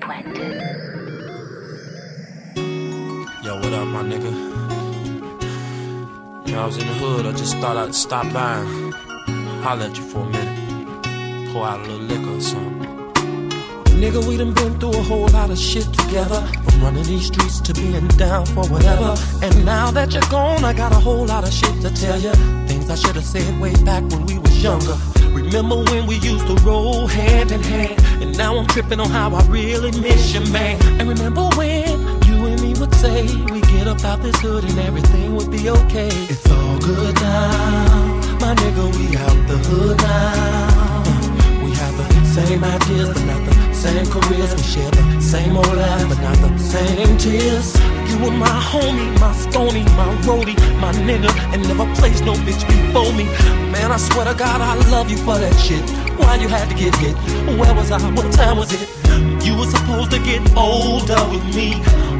Yo, 3.45 3.55
what 3.55 3.73
up, 3.73 3.87
my 3.87 4.03
nigga? 4.03 4.31
Yo, 6.47 6.59
I 6.59 6.65
was 6.65 6.77
in 6.77 6.85
the 6.85 6.93
hood, 6.95 7.25
I 7.25 7.31
just 7.31 7.57
thought 7.59 7.77
I'd 7.77 7.95
stop 7.95 8.29
by 8.33 8.57
and 9.27 9.63
holler 9.63 9.85
at 9.85 9.97
you 9.97 10.03
for 10.03 10.19
a 10.19 10.25
minute. 10.25 11.53
Pour 11.53 11.65
out 11.65 11.79
a 11.79 11.83
little 11.83 11.99
liquor 12.07 12.35
or 12.35 12.41
something. 12.41 12.94
Nigga, 13.95 14.27
we 14.27 14.35
done 14.35 14.53
been 14.53 14.77
through 14.77 14.91
a 14.91 15.03
whole 15.03 15.27
lot 15.29 15.49
of 15.49 15.57
shit 15.57 15.85
together. 15.93 16.41
From 16.63 16.83
running 16.83 17.03
these 17.05 17.27
streets 17.27 17.61
to 17.61 17.73
being 17.73 18.07
down 18.19 18.45
for 18.45 18.67
whatever. 18.67 19.15
And 19.41 19.65
now 19.65 19.89
that 19.91 20.13
you're 20.13 20.29
gone, 20.29 20.65
I 20.65 20.73
got 20.73 20.91
a 20.91 20.99
whole 20.99 21.25
lot 21.25 21.47
of 21.47 21.53
shit 21.53 21.81
to 21.81 21.89
tell 21.89 22.19
you. 22.19 22.31
Things 22.67 22.89
I 22.89 22.95
should 22.95 23.15
have 23.15 23.23
said 23.23 23.59
way 23.59 23.73
back 23.83 24.03
when 24.11 24.25
we 24.25 24.37
was 24.37 24.61
younger. 24.61 24.97
Remember 25.29 25.77
when 25.91 26.07
we 26.07 26.15
used 26.15 26.45
to 26.47 26.55
roll 26.65 27.07
hand 27.07 27.53
in 27.53 27.63
hand? 27.63 27.99
And 28.21 28.37
now 28.37 28.57
I'm 28.57 28.67
tripping 28.67 28.99
on 28.99 29.09
how 29.09 29.33
I 29.33 29.41
really 29.47 29.91
miss 30.01 30.33
you, 30.33 30.41
man. 30.51 30.77
And 30.99 31.07
remember 31.07 31.47
when 31.55 31.89
you 32.27 32.45
and 32.47 32.61
me 32.61 32.73
would 32.79 32.93
say 32.95 33.23
we 33.51 33.61
get 33.61 33.87
up 33.87 34.03
out 34.03 34.21
this 34.21 34.35
hood 34.41 34.65
and 34.65 34.77
everything 34.79 35.35
would 35.35 35.49
be 35.49 35.69
okay. 35.69 36.09
It's 36.29 36.49
all 36.51 36.79
good 36.79 37.15
now, 37.15 38.37
my 38.41 38.55
nigga. 38.55 38.85
We 38.97 39.15
out 39.17 39.47
the 39.47 39.57
hood 39.69 39.97
now. 39.97 41.63
We 41.63 41.71
have 41.71 41.99
a 41.99 42.25
Same 42.35 42.63
ideas, 42.63 43.09
but 43.13 43.25
not 43.25 43.45
the 43.45 43.64
same 43.85 44.07
careers. 44.09 44.51
We 44.55 44.63
share 44.63 44.91
the 44.91 45.21
same 45.21 45.55
old 45.57 45.75
life, 45.75 46.09
but 46.09 46.19
not 46.21 46.37
the 46.37 46.57
same 46.57 47.17
tears. 47.17 47.67
You 48.09 48.17
were 48.23 48.31
my 48.31 48.57
homie, 48.71 49.11
my 49.19 49.33
stony, 49.33 49.83
my 50.01 50.09
roadie, 50.25 50.57
my 50.81 50.91
nigga, 51.07 51.31
and 51.53 51.61
never 51.69 51.85
placed 51.95 52.23
no 52.25 52.33
bitch 52.45 52.63
before 52.65 53.13
me. 53.13 53.25
Man, 53.73 53.91
I 53.91 53.97
swear 53.97 54.25
to 54.25 54.33
God, 54.33 54.59
I 54.61 54.73
love 54.89 55.09
you 55.11 55.17
for 55.17 55.37
that 55.37 55.55
shit. 55.65 55.85
Why 56.17 56.35
you 56.35 56.47
had 56.47 56.67
to 56.69 56.75
get 56.75 56.95
hit? 56.95 57.15
Where 57.59 57.73
was 57.75 57.91
I? 57.91 57.99
What 58.17 58.31
time 58.33 58.57
was 58.57 58.71
it? 58.73 58.81
You 59.45 59.53
were 59.57 59.69
supposed 59.75 60.11
to 60.11 60.19
get 60.19 60.41
older 60.57 61.21
with 61.29 61.45
me. 61.55 61.75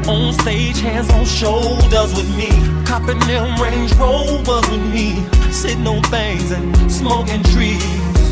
On 0.06 0.32
stage, 0.34 0.78
hands 0.78 1.10
on 1.10 1.24
shoulders 1.24 2.14
with 2.14 2.30
me. 2.36 2.50
Copping 2.86 3.18
them 3.26 3.60
Range 3.60 3.92
Rovers 3.94 4.66
with 4.70 4.86
me. 4.94 5.08
Sitting 5.50 5.86
on 5.86 6.02
things 6.14 6.52
and 6.52 6.92
smoking 6.92 7.42
trees. 7.54 7.82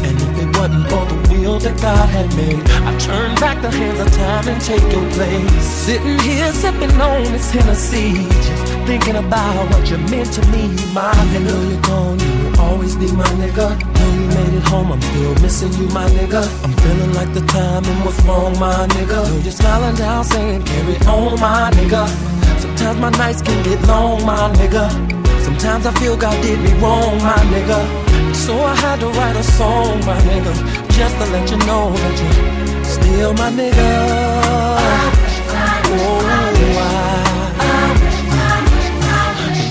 And 0.07 0.17
if 0.23 0.35
it 0.43 0.51
wasn't 0.57 0.87
for 0.91 1.05
the 1.11 1.24
will 1.39 1.59
that 1.61 1.77
God 1.81 2.09
had 2.09 2.29
made, 2.37 2.63
I'd 2.89 3.01
turn 3.01 3.35
back 3.37 3.61
the 3.63 3.71
hands 3.71 4.01
of 4.01 4.11
time 4.13 4.49
and 4.49 4.61
take 4.61 4.83
your 4.93 5.07
place. 5.13 5.65
Sitting 5.87 6.19
here 6.21 6.53
sipping 6.53 6.95
on 7.01 7.23
this 7.33 7.51
Hennessy, 7.51 8.13
just 8.47 8.65
thinking 8.87 9.17
about 9.17 9.71
what 9.71 9.91
you 9.91 9.99
meant 10.11 10.33
to 10.35 10.43
me, 10.53 10.69
my 10.93 11.13
nigga. 11.33 11.55
You're 11.71 11.81
gone, 11.83 12.19
you 12.19 12.33
will 12.43 12.61
always 12.61 12.97
be 12.97 13.11
my 13.13 13.29
nigga. 13.41 13.67
Though 13.95 14.13
you 14.19 14.27
made 14.37 14.55
it 14.55 14.67
home, 14.69 14.93
I'm 14.93 15.01
still 15.01 15.35
missing 15.43 15.73
you, 15.81 15.89
my 15.89 16.09
nigga. 16.11 16.43
I'm 16.65 16.73
feeling 16.83 17.13
like 17.15 17.33
the 17.33 17.45
timing 17.47 18.05
was 18.05 18.19
wrong, 18.25 18.59
my 18.59 18.87
nigga. 18.97 19.27
Though 19.27 19.43
you're 19.43 19.53
smiling 19.53 19.97
down, 19.97 20.25
saying 20.25 20.65
carry 20.65 20.97
on, 21.07 21.41
my 21.41 21.71
nigga. 21.73 22.09
Sometimes 22.61 22.99
my 23.01 23.11
nights 23.11 23.43
can 23.43 23.63
get 23.65 23.81
long, 23.87 24.25
my 24.25 24.51
nigga. 24.55 24.87
Sometimes 25.45 25.87
I 25.87 25.93
feel 26.01 26.17
God 26.17 26.41
did 26.43 26.59
me 26.61 26.73
wrong, 26.81 27.19
my 27.19 27.37
nigga. 27.53 28.05
So 28.35 28.53
I 28.63 28.75
had 28.75 29.01
to 29.01 29.07
write 29.07 29.37
a 29.37 29.43
song, 29.43 30.01
my 30.01 30.19
nigga, 30.23 30.84
just 30.97 31.17
to 31.17 31.27
let 31.33 31.51
you 31.51 31.57
know 31.67 31.91
that 31.93 32.17
you're 32.21 32.85
still 32.85 33.35
my 33.35 33.51
nigga. 33.51 33.75
Oh, 34.47 34.79
I, 34.81 35.15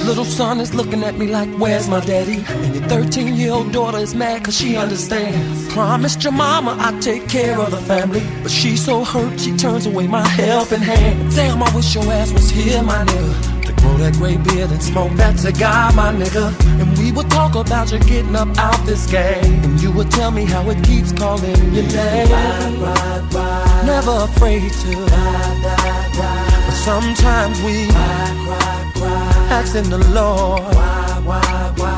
Little 0.06 0.26
son 0.26 0.60
is 0.60 0.74
looking 0.76 1.02
at 1.04 1.18
me 1.18 1.28
like, 1.28 1.50
where's 1.58 1.88
my 1.88 2.02
daddy? 2.02 2.44
And 2.48 2.76
your 2.76 2.84
13 2.84 3.36
year 3.36 3.54
old 3.54 3.72
daughter 3.72 4.00
is 4.00 4.14
mad 4.14 4.44
cause 4.44 4.56
she 4.56 4.76
understands. 4.76 5.74
Promised 5.74 6.24
your 6.24 6.34
mama 6.34 6.76
I'd 6.78 7.02
take 7.02 7.30
care 7.30 7.58
of 7.58 7.72
the 7.72 7.78
family. 7.78 8.22
But 8.44 8.52
she's 8.52 8.84
so 8.84 9.06
hurt, 9.06 9.40
she 9.40 9.56
turns 9.56 9.86
away 9.86 10.08
my 10.08 10.28
helping 10.28 10.82
hand. 10.82 11.32
Damn, 11.34 11.64
I 11.64 11.74
wish 11.74 11.96
your 11.96 12.04
ass 12.12 12.34
was 12.34 12.50
here, 12.50 12.84
my 12.84 13.06
nigga. 13.06 13.53
Grow 13.84 13.98
that 13.98 14.14
gray 14.14 14.38
beard 14.38 14.72
and 14.72 14.82
smoke 14.82 15.12
that 15.18 15.38
cigar, 15.38 15.92
my 15.92 16.14
nigga. 16.14 16.48
And 16.80 16.98
we 16.98 17.12
would 17.12 17.30
talk 17.30 17.56
about 17.56 17.92
you 17.92 18.00
getting 18.00 18.36
up 18.36 18.48
out 18.58 18.80
this 18.86 19.06
game. 19.12 19.62
And 19.66 19.82
you 19.82 19.92
would 19.92 20.10
tell 20.10 20.32
me 20.32 20.46
how 20.46 20.70
it 20.70 20.82
keeps 20.84 21.12
calling 21.12 21.60
your 21.74 21.84
name. 21.84 22.32
Ride, 22.32 22.78
ride, 22.80 23.34
ride. 23.34 23.86
Never 23.86 24.16
afraid 24.24 24.72
to. 24.72 24.92
Ride, 24.96 25.60
ride, 25.68 26.16
ride. 26.18 26.64
But 26.66 26.78
sometimes 26.90 27.62
we 27.62 27.90
asking 29.52 29.90
the 29.90 30.00
Lord. 30.16 30.64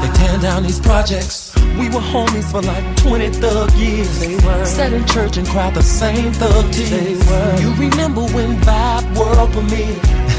They 0.01 0.11
tear 0.17 0.39
down 0.39 0.63
these 0.63 0.79
projects. 0.79 1.53
We 1.79 1.89
were 1.89 2.01
homies 2.01 2.49
for 2.49 2.61
like 2.61 2.85
20 2.97 3.29
thug 3.29 3.71
years. 3.73 4.19
They 4.19 4.35
were. 4.35 4.65
Sat 4.65 4.91
in 4.93 5.05
church 5.05 5.37
and 5.37 5.47
cried 5.47 5.75
the 5.75 5.83
same 5.83 6.31
thug 6.33 6.71
tears. 6.71 7.61
You 7.61 7.73
remember 7.75 8.21
when 8.35 8.57
Vibe 8.61 9.17
World 9.17 9.53
for 9.53 9.61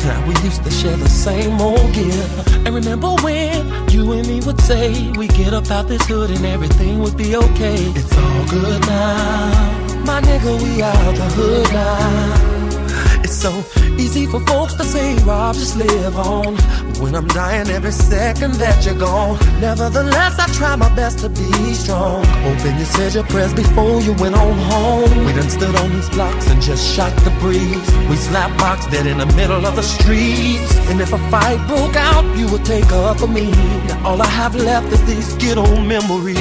me? 0.07 0.27
we 0.27 0.35
used 0.43 0.63
to 0.65 0.71
share 0.71 0.97
the 0.97 1.09
same 1.09 1.61
old 1.61 1.93
gear. 1.93 2.27
And 2.65 2.75
remember 2.75 3.15
when 3.23 3.89
you 3.91 4.13
and 4.13 4.27
me 4.27 4.41
would 4.41 4.61
say 4.61 5.11
we 5.13 5.29
get 5.29 5.53
up 5.53 5.71
out 5.71 5.89
this 5.89 6.07
hood 6.07 6.31
and 6.31 6.45
everything 6.45 6.99
would 7.01 7.17
be 7.17 7.37
okay. 7.37 7.77
It's 7.99 8.17
all 8.17 8.47
good 8.49 8.81
now, 8.87 10.05
my 10.05 10.21
nigga. 10.21 10.63
We 10.63 10.83
out 10.83 11.15
the 11.15 11.29
hood 11.37 11.73
now. 11.73 13.23
It's 13.25 13.37
so 13.37 13.53
easy 13.99 14.27
for 14.27 14.41
folks 14.47 14.75
to 14.75 14.85
say, 14.85 15.17
Rob, 15.25 15.55
just 15.55 15.77
live 15.77 16.17
on. 16.17 16.57
When 17.01 17.15
I'm 17.15 17.29
dying 17.29 17.69
every 17.69 17.93
second 17.93 18.55
that 18.55 18.85
you're 18.87 18.95
gone. 18.95 19.39
Nevertheless, 19.61 20.39
I 20.39 20.47
try 20.55 20.77
my 20.77 20.89
best 20.95 21.19
to 21.21 21.29
be 21.29 21.75
strong. 21.75 22.25
Hoping 22.25 22.79
you 22.79 22.87
said 22.87 23.15
your 23.15 23.25
prayers 23.25 23.53
before 23.53 24.01
you 24.01 24.15
went 24.15 24.35
on 24.35 24.57
home. 24.71 25.27
We 25.27 25.33
done 25.35 25.51
stood 25.51 25.77
on 25.77 25.93
these 25.93 26.09
blocks 26.11 26.49
and 26.49 26.61
just 26.63 26.83
shot 26.97 27.15
the 27.25 27.31
breeze. 27.39 27.87
We 28.09 28.17
slap 28.17 28.57
box 28.59 28.87
dead 28.87 29.07
in 29.07 29.19
the 29.19 29.27
middle 29.37 29.67
of 29.67 29.77
the 29.77 29.83
streets. 29.83 30.77
And 30.89 31.01
if 31.01 31.13
a 31.13 31.19
fight 31.31 31.61
broke 31.69 31.97
out, 31.97 32.25
you 32.37 32.49
would 32.51 32.65
take 32.65 32.91
up 32.93 33.19
for 33.19 33.29
me. 33.29 33.51
Now 33.89 34.09
all 34.09 34.23
I 34.23 34.27
have 34.27 34.55
left 34.55 34.93
is 34.93 35.05
these 35.05 35.35
good 35.35 35.59
old 35.59 35.87
memories. 35.87 36.39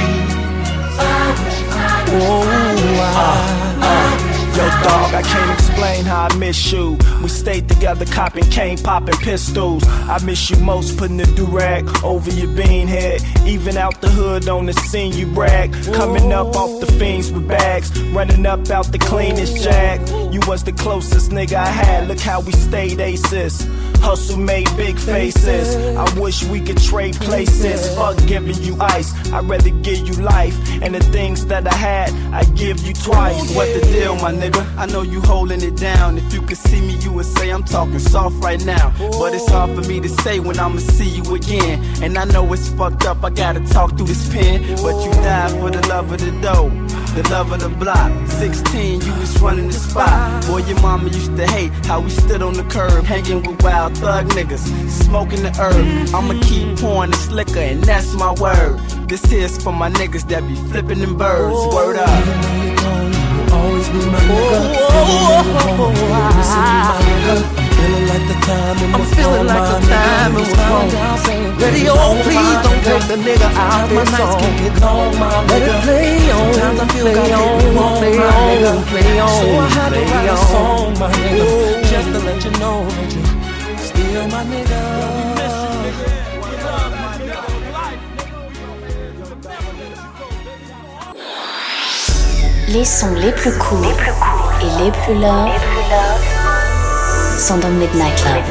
Oh, 2.17 2.45
I. 3.81 4.24
Yo, 4.55 4.61
dog, 4.61 5.13
I 5.13 5.21
can't 5.21 5.51
explain 5.59 6.05
how 6.05 6.29
I 6.31 6.35
miss 6.37 6.71
you. 6.71 6.97
We 7.21 7.27
stayed 7.27 7.67
together, 7.67 8.05
copping 8.05 8.49
cane, 8.49 8.77
popping 8.77 9.17
pistols. 9.17 9.83
I 9.85 10.23
miss 10.23 10.49
you 10.49 10.55
most, 10.59 10.97
putting 10.97 11.17
the 11.17 11.25
durag 11.25 12.03
over 12.05 12.31
your 12.31 12.47
bean 12.55 12.87
head. 12.87 13.21
Even 13.45 13.75
out 13.75 13.99
the 13.99 14.07
hood 14.07 14.47
on 14.47 14.65
the 14.65 14.71
scene, 14.71 15.11
you 15.11 15.27
brag. 15.27 15.73
Coming 15.93 16.31
up 16.31 16.55
off 16.55 16.79
the 16.79 16.85
fiends 16.85 17.33
with 17.33 17.49
bags, 17.49 17.91
running 18.13 18.45
up 18.45 18.69
out 18.69 18.93
the 18.93 18.97
cleanest 18.97 19.61
jag. 19.61 19.99
You 20.33 20.39
was 20.47 20.63
the 20.63 20.71
closest 20.71 21.31
nigga 21.31 21.55
I 21.55 21.67
had. 21.67 22.07
Look 22.07 22.21
how 22.21 22.39
we 22.39 22.53
stayed 22.53 23.01
aces. 23.01 23.67
Hustle 23.99 24.37
made 24.37 24.69
big 24.77 24.97
faces. 24.97 25.75
I 25.97 26.19
wish 26.19 26.45
we 26.45 26.61
could 26.61 26.77
trade 26.77 27.15
places. 27.15 27.93
Fuck 27.95 28.25
giving 28.25 28.61
you 28.63 28.77
ice. 28.79 29.11
I'd 29.33 29.49
rather 29.49 29.71
give 29.81 30.07
you 30.07 30.13
life. 30.13 30.55
And 30.81 30.95
the 30.95 31.03
things 31.11 31.45
that 31.47 31.67
I 31.67 31.73
had, 31.73 32.13
I 32.31 32.43
give 32.53 32.79
you 32.87 32.93
twice. 32.93 33.53
What 33.53 33.67
the 33.73 33.81
deal, 33.91 34.15
my 34.15 34.31
nigga? 34.31 34.44
I 34.53 34.85
know 34.85 35.01
you 35.01 35.21
holding 35.21 35.61
it 35.61 35.75
down. 35.75 36.17
If 36.17 36.33
you 36.33 36.41
could 36.41 36.57
see 36.57 36.81
me, 36.81 36.95
you 36.97 37.11
would 37.13 37.25
say 37.25 37.49
I'm 37.49 37.63
talking 37.63 37.99
soft 37.99 38.43
right 38.43 38.63
now. 38.65 38.93
But 39.19 39.33
it's 39.33 39.49
hard 39.49 39.71
for 39.75 39.89
me 39.89 39.99
to 40.01 40.09
say 40.09 40.39
when 40.39 40.59
I'ma 40.59 40.77
see 40.77 41.09
you 41.09 41.35
again. 41.35 41.83
And 42.03 42.17
I 42.17 42.25
know 42.25 42.51
it's 42.53 42.69
fucked 42.69 43.05
up, 43.05 43.23
I 43.23 43.29
gotta 43.29 43.61
talk 43.61 43.97
through 43.97 44.07
this 44.07 44.31
pen. 44.31 44.61
But 44.83 45.03
you 45.03 45.11
died 45.23 45.51
for 45.59 45.71
the 45.71 45.85
love 45.87 46.11
of 46.11 46.19
the 46.19 46.31
dough. 46.41 46.69
The 47.15 47.27
love 47.29 47.51
of 47.53 47.61
the 47.61 47.69
block. 47.69 48.11
16, 48.27 49.01
you 49.01 49.13
was 49.13 49.41
running 49.41 49.67
the 49.67 49.73
spot. 49.73 50.45
Boy, 50.47 50.57
your 50.67 50.79
mama 50.81 51.09
used 51.09 51.35
to 51.37 51.47
hate 51.47 51.71
how 51.85 52.01
we 52.01 52.09
stood 52.09 52.41
on 52.41 52.53
the 52.53 52.63
curb, 52.63 53.05
hanging 53.05 53.41
with 53.41 53.63
wild 53.63 53.97
thug 53.97 54.27
niggas, 54.29 54.67
smoking 54.89 55.41
the 55.41 55.51
herb. 55.51 56.13
I'ma 56.13 56.39
keep 56.43 56.77
pouring 56.77 57.11
the 57.11 57.17
slicker, 57.17 57.59
and 57.59 57.81
that's 57.83 58.13
my 58.13 58.33
word. 58.33 58.79
This 59.07 59.31
is 59.31 59.57
for 59.63 59.71
my 59.71 59.89
niggas 59.89 60.27
that 60.27 60.45
be 60.47 60.55
flipping 60.69 60.99
them 60.99 61.17
birds. 61.17 61.73
Word 61.73 61.95
up. 61.95 62.64
Always 63.65 63.89
be 63.89 63.99
my 64.13 64.21
oh, 64.21 64.37
oh, 64.37 65.09
nigga. 65.09 65.39
Oh, 65.77 65.93
I'm 66.13 66.39
ah. 66.45 67.01
feeling 67.75 68.05
like 68.11 68.25
the 68.29 68.37
time 68.45 68.77
and 68.83 68.95
I'm 68.95 69.05
feeling 69.13 69.47
like 69.49 69.67
the 69.73 69.79
time 69.89 70.31
and 70.31 70.45
was 70.45 70.51
wrong. 70.59 70.89
Radio, 71.57 71.93
please 72.25 72.57
don't 72.65 72.81
take 72.85 73.05
the 73.09 73.17
nigga 73.25 73.49
out 73.57 73.89
my 73.89 74.03
nights 74.03 74.17
song. 74.17 74.39
can 74.41 74.53
get 74.61 74.75
long, 74.81 75.13
my 75.17 75.45
Let 75.49 75.63
it 75.63 75.77
play 75.83 76.31
on, 76.31 76.53
Sometimes 76.53 76.79
I 76.79 76.85
feel 76.93 77.05
play 77.05 77.33
on, 77.33 77.57
did 77.57 77.65
me 77.65 77.77
wrong, 77.79 77.97
play 77.97 78.17
on, 78.69 78.83
play 78.91 79.19
on, 79.19 79.29
So 79.29 79.47
I 79.57 79.67
had 79.75 79.89
to 79.93 80.01
write 80.11 80.29
a 80.29 80.37
song, 80.51 80.87
my 80.99 81.07
nigga, 81.11 81.47
just 81.89 82.07
to 82.13 82.19
let 82.27 82.39
you 82.45 82.51
know 82.61 82.85
that 82.85 83.09
you're 83.13 83.77
still 83.89 84.27
my 84.27 84.43
nigga. 84.45 85.34
Les 92.75 92.83
sons 92.83 93.13
les 93.13 93.31
plus 93.31 93.57
courts 93.57 93.85
et 94.61 94.83
les 94.83 94.91
plus 94.91 95.13
love 95.13 95.49
sont 97.39 97.57
dans 97.57 97.69
Midnight 97.69 98.21
Love. 98.25 98.43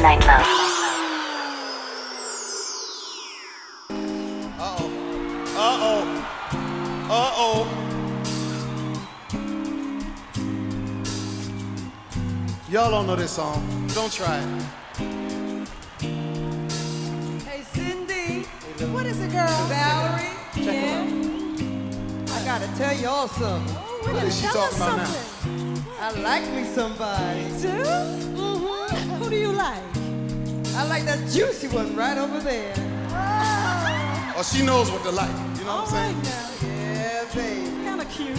Y'all 12.71 12.89
don't 12.89 13.05
know 13.05 13.15
this 13.15 13.29
song. 13.29 13.61
Don't 13.93 14.11
try 14.11 14.39
it. 14.39 14.47
Hey, 17.45 17.61
Cindy. 17.73 18.47
What 18.91 19.05
is 19.05 19.19
it, 19.19 19.31
girl? 19.31 19.67
Valerie? 19.67 20.31
Check 20.55 20.65
yeah. 20.65 21.05
I 22.33 22.43
gotta 22.43 22.67
tell 22.75 22.95
y'all 22.99 23.27
something. 23.27 23.94
What 24.05 24.23
is 24.23 24.39
she 24.39 24.45
talking 24.45 24.77
about 24.77 24.97
now? 24.97 25.09
I 25.99 26.11
like 26.21 26.47
me 26.53 26.63
somebody. 26.63 27.41
too? 27.59 27.67
Mm-hmm. 28.37 29.23
Who 29.23 29.29
do 29.31 29.35
you 29.35 29.51
like? 29.51 29.81
I 30.75 30.85
like 30.87 31.05
that 31.05 31.27
juicy 31.31 31.67
one 31.69 31.95
right 31.95 32.17
over 32.17 32.39
there. 32.39 32.73
Oh, 33.09 34.35
oh 34.37 34.43
she 34.43 34.63
knows 34.63 34.91
what 34.91 35.01
to 35.03 35.11
like. 35.11 35.29
You 35.57 35.65
know 35.65 35.77
what 35.77 35.93
I'm 35.93 36.15
saying? 36.15 36.17
Yeah, 36.23 37.25
baby. 37.33 37.65
Kinda 37.83 38.05
cute. 38.05 38.37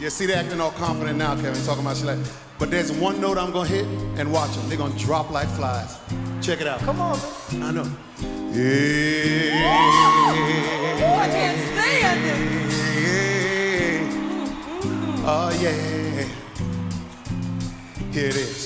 Yeah, 0.00 0.08
see, 0.08 0.26
they 0.26 0.34
acting 0.34 0.60
all 0.60 0.70
confident 0.70 1.18
now, 1.18 1.34
Kevin, 1.34 1.60
talking 1.64 1.82
about 1.82 1.96
she 1.96 2.04
like. 2.04 2.18
But 2.60 2.70
there's 2.70 2.92
one 2.92 3.20
note 3.20 3.38
I'm 3.38 3.50
gonna 3.50 3.68
hit 3.68 3.86
and 4.16 4.32
watch 4.32 4.54
them. 4.54 4.68
They're 4.68 4.78
gonna 4.78 4.96
drop 4.96 5.30
like 5.30 5.48
flies. 5.48 5.98
Check 6.40 6.60
it 6.60 6.68
out. 6.68 6.78
Come 6.80 7.00
on, 7.00 7.18
man. 7.52 7.62
I 7.62 7.70
know. 7.72 7.90
Yeah. 8.52 9.74
Oh, 11.02 11.16
I 11.18 11.26
can't 11.26 11.58
stand 11.72 12.60
it. 12.60 12.63
Oh 15.26 15.48
yeah, 15.58 15.72
here 18.12 18.28
it 18.28 18.36
is. 18.36 18.62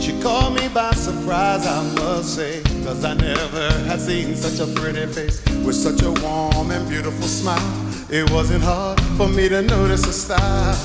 She 0.00 0.20
caught 0.20 0.52
me 0.52 0.66
by 0.74 0.90
surprise, 0.90 1.64
I 1.68 1.84
must 1.94 2.34
say, 2.34 2.62
cause 2.82 3.04
I 3.04 3.14
never 3.14 3.70
had 3.86 4.00
seen 4.00 4.34
such 4.34 4.58
a 4.58 4.66
pretty 4.74 5.06
face 5.06 5.40
with 5.64 5.76
such 5.76 6.02
a 6.02 6.10
warm 6.20 6.72
and 6.72 6.88
beautiful 6.88 7.28
smile. 7.28 7.86
It 8.10 8.28
wasn't 8.32 8.64
hard 8.64 9.00
for 9.16 9.28
me 9.28 9.48
to 9.50 9.62
notice 9.62 10.04
her 10.04 10.10
style. 10.10 10.76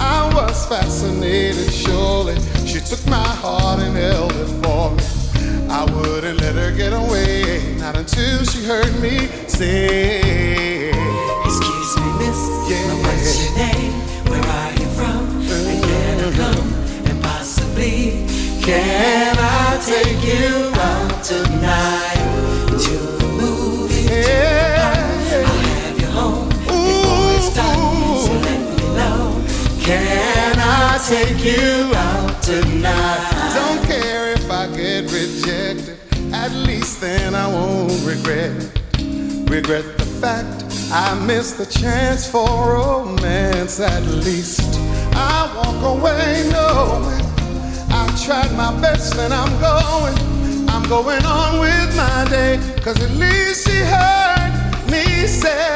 I 0.00 0.32
was 0.34 0.66
fascinated, 0.66 1.70
surely. 1.70 2.40
She 2.66 2.80
took 2.80 3.06
my 3.06 3.28
heart 3.44 3.80
and 3.80 3.94
held 3.94 4.32
it 4.32 4.48
for 4.64 4.92
me. 4.92 5.68
I 5.68 5.84
wouldn't 5.92 6.40
let 6.40 6.54
her 6.54 6.74
get 6.74 6.94
away, 6.94 7.76
not 7.76 7.96
until 7.96 8.44
she 8.44 8.64
heard 8.64 8.98
me 8.98 9.28
say, 9.46 10.88
Excuse 11.44 11.96
me, 11.98 12.12
miss, 12.16 12.70
yeah. 12.70 12.94
what's 13.02 13.44
your 13.44 13.58
name? 13.58 14.07
Come 16.38 16.72
and 17.08 17.20
possibly 17.20 18.28
can 18.62 19.36
I 19.38 19.80
take 19.84 20.22
you 20.22 20.70
out 20.74 21.24
tonight 21.24 22.78
to 22.84 22.94
the 23.18 23.28
movies? 23.40 24.08
Yeah. 24.08 25.44
I'll 25.46 25.58
have 25.58 26.00
you 26.00 26.06
home 26.06 26.48
before 26.48 27.28
it's 27.38 27.54
done, 27.56 28.18
so 28.26 28.32
let 28.46 28.60
me 28.76 28.86
know. 28.98 29.44
Can 29.80 30.56
I 30.60 30.98
take 31.08 31.42
you 31.42 31.92
out 31.96 32.42
tonight? 32.42 33.54
Don't 33.58 33.82
care 33.86 34.34
if 34.34 34.48
I 34.48 34.66
get 34.76 35.10
rejected. 35.10 35.98
At 36.32 36.52
least 36.52 37.00
then 37.00 37.34
I 37.34 37.48
won't 37.48 37.90
regret. 38.04 38.52
Regret 39.50 39.86
the 39.98 40.08
fact 40.20 40.64
I 40.92 41.14
missed 41.26 41.56
the 41.58 41.66
chance 41.66 42.30
for 42.30 42.46
romance. 42.46 43.80
At 43.80 44.04
least 44.04 44.77
I 45.18 45.50
walk 45.56 45.98
away 45.98 46.48
knowing 46.52 47.24
I 47.90 48.06
tried 48.24 48.52
my 48.56 48.70
best 48.80 49.16
and 49.16 49.32
I'm 49.34 49.52
going. 49.60 50.16
I'm 50.68 50.88
going 50.88 51.24
on 51.24 51.58
with 51.60 51.96
my 51.96 52.26
day. 52.30 52.58
Cause 52.82 53.02
at 53.02 53.10
least 53.12 53.66
she 53.66 53.78
heard 53.94 54.52
me 54.90 55.26
say, 55.26 55.74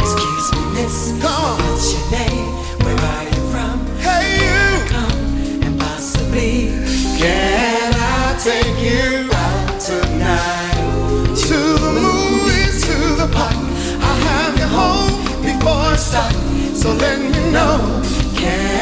Excuse 0.00 0.46
me, 0.54 0.62
miss. 0.74 1.12
Come 1.22 1.44
on. 1.44 1.58
What's 1.70 1.92
your 1.94 2.10
name? 2.10 2.46
Where 2.82 2.98
are 3.12 3.24
you 3.24 3.42
from? 3.52 3.76
Hey, 4.06 4.26
you. 4.42 4.88
Come 4.88 5.62
and 5.64 5.78
possibly 5.78 6.72
Can 7.18 7.92
I 7.94 8.36
take 8.42 8.78
you 8.82 9.30
out 9.32 9.80
tonight? 9.80 11.36
To 11.46 11.58
the 11.84 11.92
movies, 11.94 12.82
to 12.86 12.96
the 13.22 13.28
park. 13.32 13.54
I'll 14.06 14.20
have 14.32 14.58
you 14.58 14.68
home 14.80 15.42
before 15.42 15.94
it's 15.94 16.10
dark. 16.12 16.32
So 16.74 16.92
let 16.94 17.18
me 17.20 17.52
know. 17.52 18.02
Can 18.36 18.79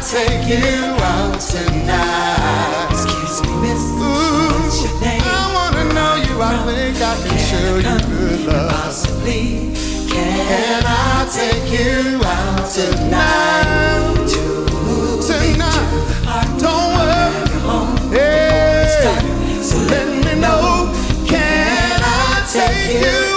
Take 0.00 0.48
you 0.48 0.64
out 1.04 1.38
tonight? 1.40 2.88
Excuse 2.90 3.42
me, 3.42 3.52
miss. 3.60 3.82
Ooh, 3.82 4.62
What's 4.62 4.82
your 4.82 5.00
name? 5.00 5.20
I 5.22 5.52
wanna 5.54 5.84
know 5.94 6.14
you. 6.16 6.40
I 6.42 6.56
think 6.66 6.96
I 7.00 7.14
can 7.22 7.38
show 7.38 7.76
you 7.76 7.98
good 8.08 8.46
love. 8.46 8.70
Possibly 8.70 9.74
Can 10.08 10.82
I 10.86 11.28
take 11.30 11.70
you 11.70 12.20
out 12.24 12.70
tonight? 12.70 14.26
to 14.26 14.42
the 14.64 14.78
movies? 14.86 15.26
Tonight. 15.28 16.58
Don't 16.58 16.90
worry. 16.96 18.16
Hey, 18.16 18.88
so 19.62 19.78
let 19.92 20.08
me 20.08 20.40
know. 20.40 20.92
Can 21.28 22.00
I 22.02 22.46
take 22.50 23.02
you 23.04 23.29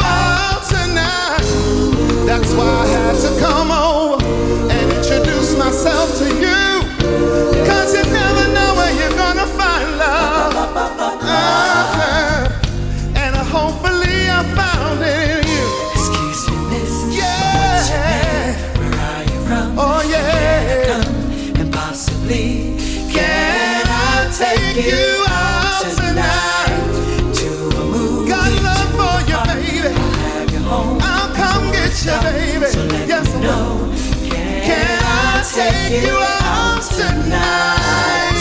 take 35.53 36.03
you 36.03 36.17
out 36.19 36.81
tonight? 36.81 38.33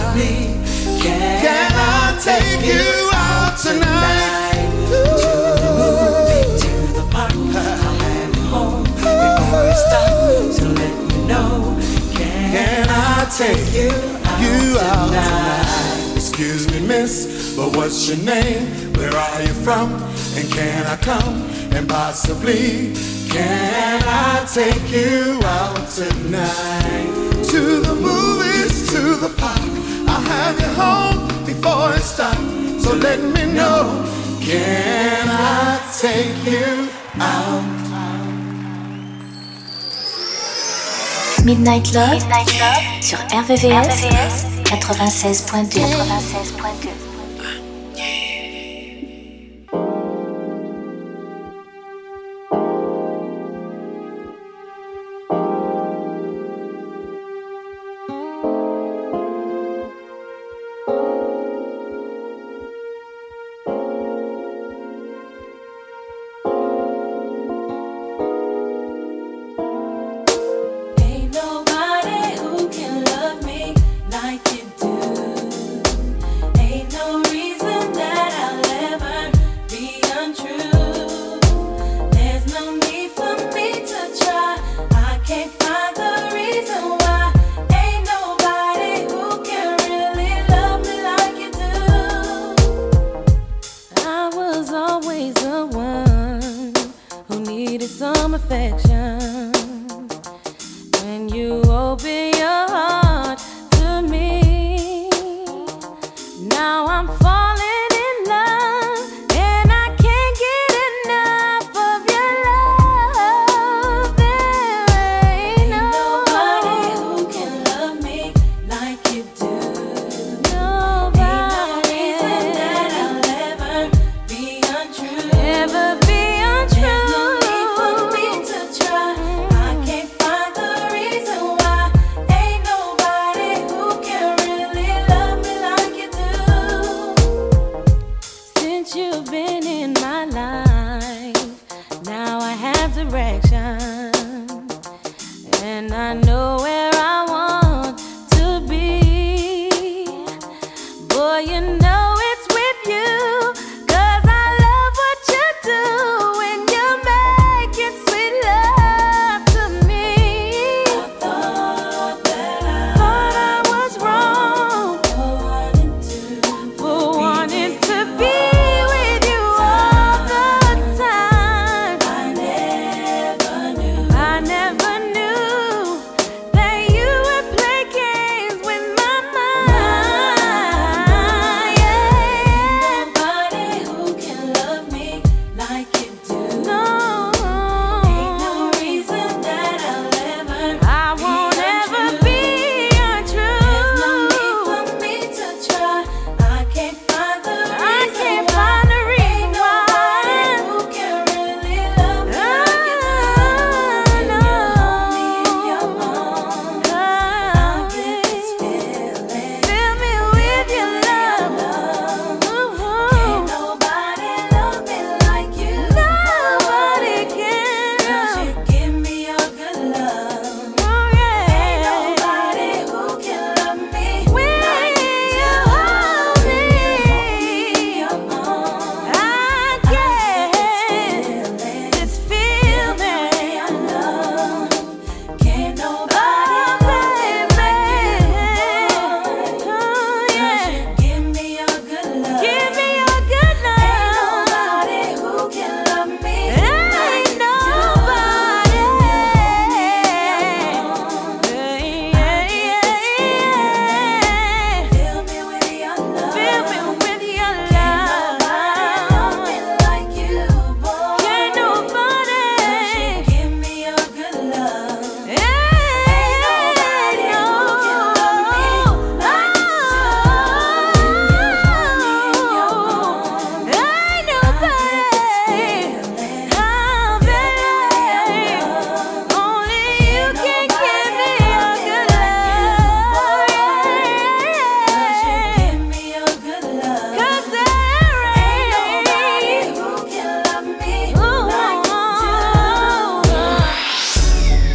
Can, 1.01 1.71
I 1.75 2.19
take 2.21 2.65
you 2.65 3.09
out 3.13 3.57
tonight? 3.57 4.67
to 4.89 4.99
the 5.63 5.71
movie, 5.79 6.59
to 6.59 6.71
the 6.97 7.05
park? 7.11 7.31
I'll 7.31 8.35
you 8.35 8.41
home 8.51 8.83
before 8.83 9.65
it's 9.71 9.83
dark. 9.91 10.51
So 10.53 10.65
let 10.67 10.93
me 11.07 11.27
know. 11.27 11.77
Can, 12.13 12.51
Can 12.51 12.87
I 12.89 13.25
take 13.37 13.65
you 13.73 13.91
you 14.43 14.77
out 14.79 14.81
out 14.81 15.07
tonight? 15.07 15.63
tonight? 15.63 16.15
Excuse 16.17 16.67
me, 16.71 16.79
miss, 16.85 17.55
but 17.55 17.75
what's 17.77 18.07
your 18.09 18.17
name? 18.25 18.67
Where 18.95 19.13
are 19.15 19.41
you 19.41 19.53
from? 19.53 19.89
And 20.37 20.51
can 20.51 20.85
I 20.85 20.95
come? 20.97 21.41
And 21.75 21.89
possibly, 21.89 22.93
can 23.27 24.03
I 24.05 24.45
take 24.45 24.87
you 24.91 25.39
out 25.43 25.89
tonight? 25.89 27.09
To 27.49 27.81
the 27.81 27.95
movies, 27.95 28.87
to 28.91 29.15
the 29.15 29.33
park. 29.35 29.57
I'll 30.07 30.21
have 30.21 30.59
you 30.59 30.71
home 30.77 31.27
before 31.43 31.91
it's 31.95 32.15
dark. 32.15 32.37
So 32.83 32.93
let 32.93 33.19
me 33.19 33.51
know. 33.51 34.05
Can 34.39 35.27
I 35.27 35.81
take 35.99 36.37
you 36.45 36.87
out? 37.19 37.63
Midnight 41.43 41.93
Love, 41.93 42.21
sur 43.01 43.17
RVVS, 43.31 44.05
96.2. 44.65 45.79
96.2. 45.79 47.06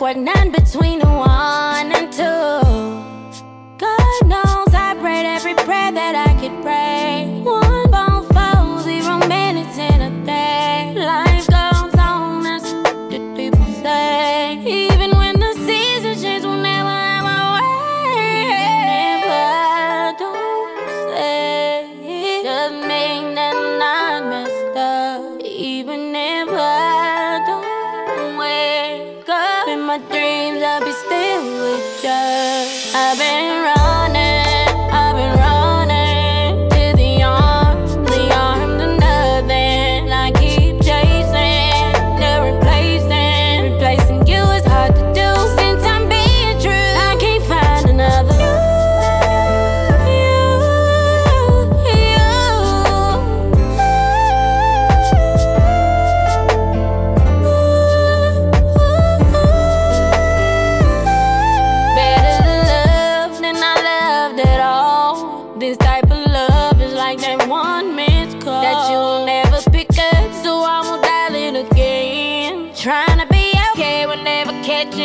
like 0.00 0.16
what? 0.16 0.35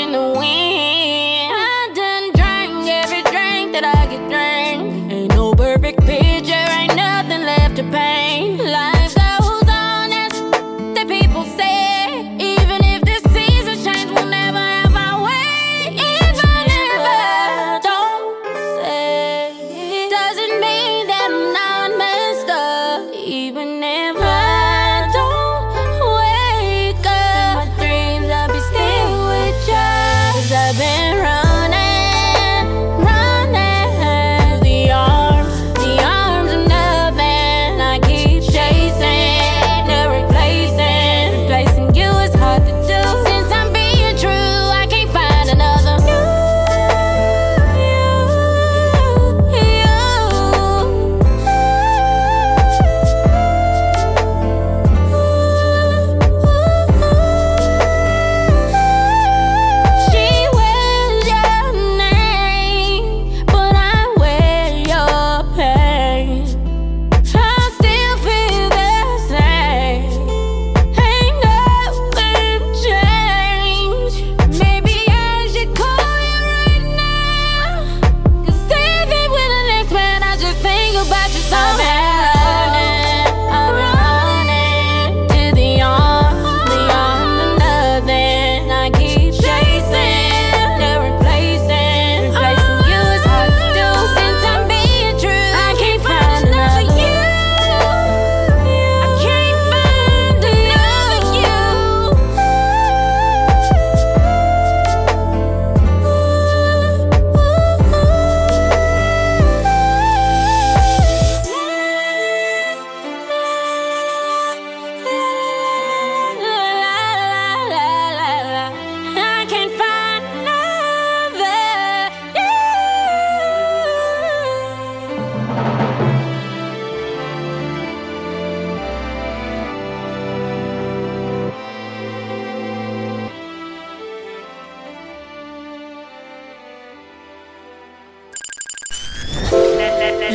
in 0.02 0.12
the 0.12 0.28
wind. 0.40 1.54
I 1.54 1.92
done 1.94 2.32
drank 2.34 2.88
every 3.02 3.22
drink 3.32 3.72
that 3.76 3.86
I 3.86 4.02
could 4.10 4.26
drink. 4.34 5.12
Ain't 5.12 5.36
no 5.36 5.54
perfect 5.54 6.00
picture, 6.06 6.66
ain't 6.78 6.96
nothing 6.96 7.44
left 7.52 7.76
to 7.78 7.84
paint. 7.84 8.60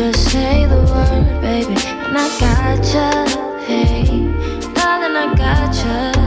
just 0.00 0.30
say 0.30 0.64
the 0.64 0.76
word, 0.76 1.42
baby, 1.42 1.74
and 1.74 2.16
I 2.16 2.26
got 2.40 2.78
gotcha. 2.78 3.06
you. 3.28 3.58
Hey, 3.66 4.04
darling, 4.72 5.14
I 5.14 5.34
got 5.36 5.74
gotcha. 5.74 6.18
you. 6.18 6.19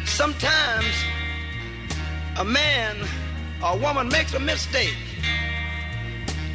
sometimes 0.07 0.87
a 2.39 2.45
man 2.47 2.97
or 3.63 3.75
a 3.75 3.77
woman 3.77 4.09
makes 4.09 4.33
a 4.33 4.41
mistake. 4.41 4.97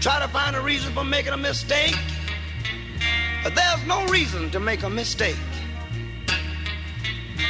Try 0.01 0.19
to 0.19 0.27
find 0.29 0.55
a 0.55 0.61
reason 0.61 0.91
for 0.93 1.03
making 1.03 1.33
a 1.33 1.37
mistake. 1.37 1.95
But 3.43 3.53
there's 3.53 3.85
no 3.85 4.03
reason 4.07 4.49
to 4.49 4.59
make 4.59 4.81
a 4.81 4.89
mistake. 4.89 5.37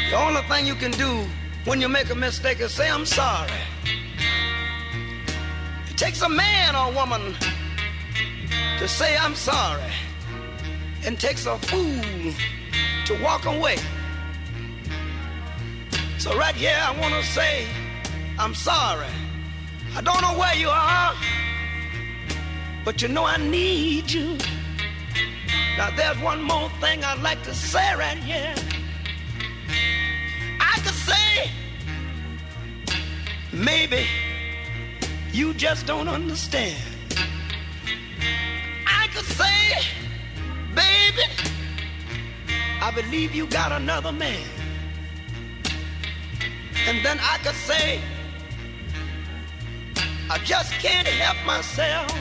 The 0.10 0.18
only 0.18 0.42
thing 0.50 0.68
you 0.68 0.76
can 0.76 0.92
do 0.92 1.26
when 1.66 1.82
you 1.82 1.90
make 1.90 2.10
a 2.12 2.16
mistake 2.16 2.60
is 2.60 2.72
say, 2.72 2.90
I'm 2.90 3.06
sorry. 3.06 3.52
It 5.90 5.98
takes 5.98 6.22
a 6.22 6.30
man 6.30 6.76
or 6.76 6.92
woman 6.94 7.34
to 8.78 8.88
say, 8.88 9.18
I'm 9.18 9.36
sorry. 9.36 9.92
And 11.06 11.20
takes 11.20 11.46
a 11.46 11.58
fool 11.58 12.34
to 13.06 13.24
walk 13.24 13.46
away. 13.46 13.78
So 16.20 16.36
right 16.38 16.56
here, 16.56 16.78
I 16.80 17.00
want 17.00 17.14
to 17.14 17.24
say, 17.24 17.68
I'm 18.38 18.54
sorry. 18.54 19.08
I 19.96 20.02
don't 20.02 20.22
know 20.22 20.38
where 20.38 20.56
you 20.56 20.70
are, 20.70 21.14
but 22.84 23.02
you 23.02 23.08
know 23.08 23.24
I 23.26 23.38
need 23.38 24.12
you. 24.12 24.38
Now 25.78 25.90
there's 25.96 26.20
one 26.20 26.42
more 26.42 26.70
thing 26.82 27.04
I'd 27.04 27.22
like 27.22 27.42
to 27.44 27.54
say 27.54 27.96
right 27.96 28.18
here. 28.18 28.56
Maybe 33.56 34.06
you 35.32 35.54
just 35.54 35.86
don't 35.86 36.08
understand. 36.08 36.82
I 38.86 39.08
could 39.14 39.26
say, 39.26 39.82
baby, 40.76 41.24
I 42.82 42.92
believe 42.92 43.34
you 43.34 43.48
got 43.48 43.72
another 43.72 44.12
man. 44.12 44.48
And 46.88 47.04
then 47.04 47.18
I 47.22 47.38
could 47.44 47.56
say, 47.56 48.02
I 50.30 50.38
just 50.40 50.72
can't 50.74 51.08
help 51.08 51.38
myself, 51.46 52.12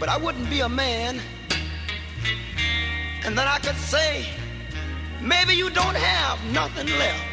but 0.00 0.08
I 0.08 0.16
wouldn't 0.16 0.50
be 0.50 0.60
a 0.60 0.68
man. 0.68 1.20
And 3.24 3.38
then 3.38 3.46
I 3.46 3.58
could 3.58 3.76
say, 3.76 4.26
maybe 5.20 5.54
you 5.54 5.70
don't 5.70 5.96
have 5.96 6.44
nothing 6.52 6.88
left, 6.98 7.24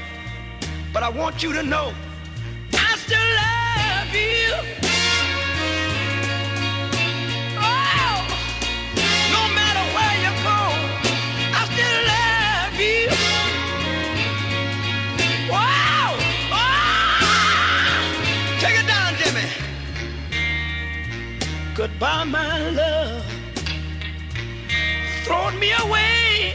but 0.94 1.04
I 1.04 1.10
want 1.10 1.42
you 1.42 1.52
to 1.54 1.64
know 1.64 1.94
Goodbye, 21.80 22.26
my 22.26 22.70
love. 22.72 23.26
throwing 25.24 25.58
me 25.60 25.72
away. 25.72 26.54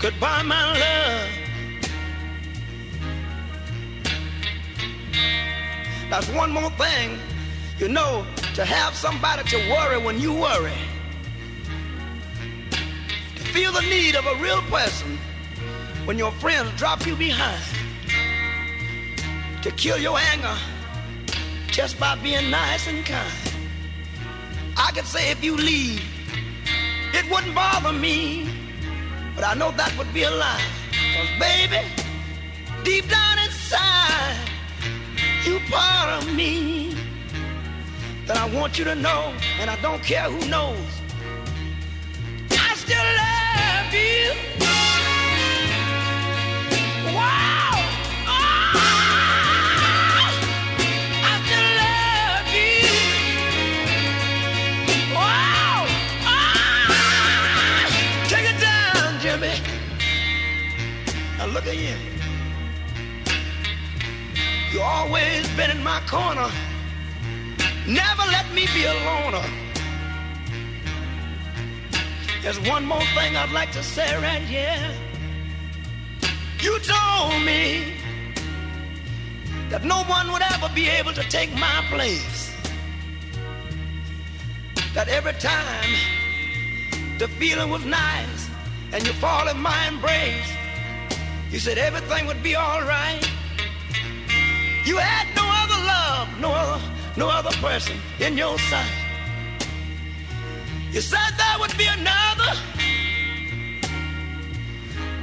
Goodbye, 0.00 0.42
my 0.42 0.78
love. 0.78 1.35
That's 6.10 6.28
one 6.30 6.52
more 6.52 6.70
thing, 6.70 7.18
you 7.78 7.88
know, 7.88 8.24
to 8.54 8.64
have 8.64 8.94
somebody 8.94 9.42
to 9.50 9.56
worry 9.70 9.98
when 9.98 10.20
you 10.20 10.32
worry. 10.32 10.78
To 12.70 13.42
feel 13.52 13.72
the 13.72 13.82
need 13.82 14.14
of 14.14 14.24
a 14.26 14.34
real 14.36 14.62
person 14.62 15.18
when 16.04 16.16
your 16.16 16.30
friends 16.32 16.70
drop 16.76 17.04
you 17.06 17.16
behind. 17.16 17.62
To 19.62 19.70
kill 19.72 19.98
your 19.98 20.18
anger 20.18 20.56
just 21.66 21.98
by 21.98 22.14
being 22.22 22.50
nice 22.50 22.86
and 22.86 23.04
kind. 23.04 23.32
I 24.76 24.92
could 24.92 25.06
say 25.06 25.30
if 25.30 25.42
you 25.42 25.56
leave, 25.56 26.02
it 27.12 27.30
wouldn't 27.30 27.54
bother 27.54 27.92
me. 27.92 28.48
But 29.34 29.44
I 29.44 29.54
know 29.54 29.72
that 29.72 29.92
would 29.98 30.12
be 30.14 30.22
a 30.22 30.30
lie. 30.30 30.62
Cause 31.14 31.28
baby, 31.40 31.84
deep 32.84 33.08
down 33.08 33.38
inside, 33.40 34.38
you 35.46 35.60
part 35.70 36.22
of 36.22 36.34
me 36.34 36.94
that 38.26 38.36
I 38.36 38.48
want 38.52 38.78
you 38.78 38.84
to 38.84 38.96
know, 38.96 39.32
and 39.60 39.70
I 39.70 39.80
don't 39.80 40.02
care 40.02 40.28
who 40.28 40.48
knows. 40.48 40.76
I 42.50 42.74
still 42.74 43.08
love 43.22 43.94
you. 43.94 44.34
Wow! 47.14 47.70
Oh! 48.26 48.74
I 51.22 51.34
still 51.44 51.68
love 51.84 52.48
you. 52.58 52.90
Wow! 55.14 55.86
Ah! 56.26 57.86
Take 58.28 58.46
it 58.52 58.58
down, 58.60 59.20
Jimmy. 59.20 59.54
Now 61.38 61.46
look 61.46 61.66
at 61.68 61.76
you. 61.76 62.15
Always 64.88 65.44
been 65.56 65.72
in 65.72 65.82
my 65.82 66.00
corner. 66.06 66.48
Never 67.88 68.22
let 68.30 68.46
me 68.54 68.66
be 68.72 68.84
a 68.84 68.94
loner. 69.08 69.44
There's 72.40 72.60
one 72.60 72.84
more 72.86 73.02
thing 73.16 73.36
I'd 73.36 73.50
like 73.50 73.72
to 73.72 73.82
say 73.82 74.14
right 74.22 74.42
here. 74.42 74.94
You 76.60 76.78
told 76.78 77.42
me 77.42 77.94
that 79.70 79.82
no 79.82 80.04
one 80.04 80.30
would 80.30 80.42
ever 80.54 80.70
be 80.72 80.88
able 80.88 81.12
to 81.14 81.24
take 81.28 81.52
my 81.54 81.84
place. 81.90 82.54
That 84.94 85.08
every 85.08 85.32
time 85.32 85.90
the 87.18 87.26
feeling 87.40 87.70
was 87.70 87.84
nice 87.84 88.48
and 88.92 89.04
you 89.04 89.12
fall 89.14 89.48
in 89.48 89.58
my 89.58 89.88
embrace, 89.88 90.48
you 91.50 91.58
said 91.58 91.76
everything 91.76 92.26
would 92.28 92.42
be 92.44 92.54
alright. 92.54 93.28
You 94.86 94.98
had 94.98 95.26
no 95.34 95.42
other 95.42 95.80
love, 95.84 96.40
no 96.40 96.52
other, 96.52 96.80
no 97.16 97.28
other 97.28 97.50
person 97.58 97.98
in 98.20 98.38
your 98.38 98.56
sight. 98.70 98.92
You 100.92 101.00
said 101.00 101.32
there 101.36 101.58
would 101.58 101.76
be 101.76 101.86
another. 101.86 102.52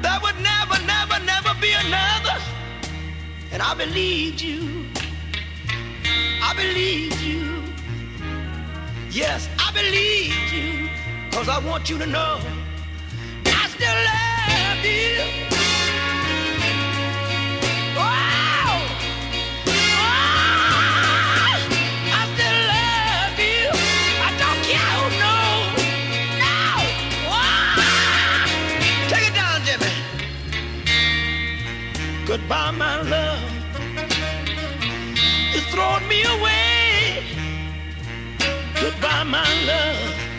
There 0.02 0.20
would 0.22 0.38
never, 0.42 0.78
never, 0.86 1.18
never 1.24 1.54
be 1.62 1.72
another. 1.72 2.38
And 3.54 3.62
I 3.62 3.74
believed 3.74 4.42
you. 4.42 4.86
I 6.44 6.54
believed 6.58 7.22
you. 7.22 7.64
Yes, 9.12 9.48
I 9.58 9.72
believed 9.72 10.52
you. 10.52 10.90
Cause 11.32 11.48
I 11.48 11.60
want 11.66 11.90
you 11.90 11.98
to 12.00 12.06
know 12.06 12.38
I 13.46 13.70
still 13.70 13.98
love 14.12 14.86
you. 14.86 15.53
Goodbye, 32.44 32.72
my 32.72 33.02
love. 33.04 33.40
You 35.54 35.62
throwing 35.72 36.06
me 36.10 36.24
away. 36.24 37.24
Goodbye, 38.76 39.24
my 39.24 39.48
love. 39.66 40.36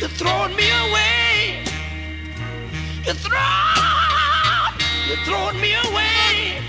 You're 0.00 0.08
me 0.56 0.70
away. 0.70 1.64
You're 3.04 3.14
you're 5.06 5.24
me 5.60 5.74
away. 5.84 6.62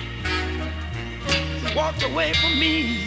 You 1.63 1.73
walked 1.73 2.03
away 2.03 2.33
from 2.33 2.59
me. 2.59 2.99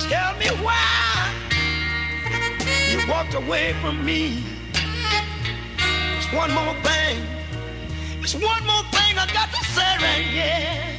Tell 0.00 0.36
me 0.36 0.48
why 0.64 1.52
you 2.90 2.98
walked 3.08 3.34
away 3.34 3.72
from 3.80 4.04
me. 4.04 4.42
It's 6.18 6.32
one 6.32 6.52
more 6.52 6.74
thing. 6.82 7.41
It's 8.34 8.42
one 8.42 8.66
more 8.66 8.82
thing 8.84 9.18
I 9.18 9.26
got 9.30 9.50
to 9.52 9.62
say 9.62 9.92
right 10.00 10.24
here. 10.24 10.96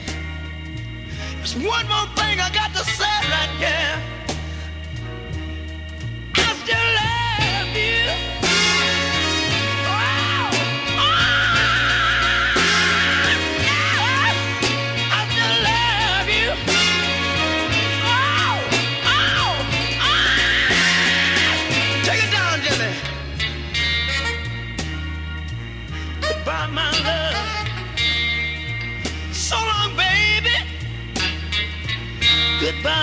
It's 1.42 1.56
one 1.56 1.88
more 1.88 2.06
thing 2.16 2.40
I 2.40 2.52
got 2.54 2.72
to 2.76 2.84
say 2.86 3.18
right 3.28 3.50
here. 3.58 4.23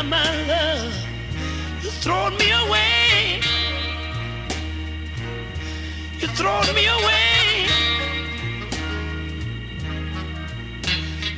My 0.02 0.46
love. 0.46 0.94
You 1.82 1.90
throwing 1.90 2.36
me 2.38 2.50
away. 2.50 3.40
You 6.18 6.28
throwing 6.28 6.74
me 6.74 6.86
away. 6.86 7.66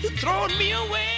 You 0.03 0.11
throwing 0.11 0.57
me 0.59 0.73
away. 0.73 1.12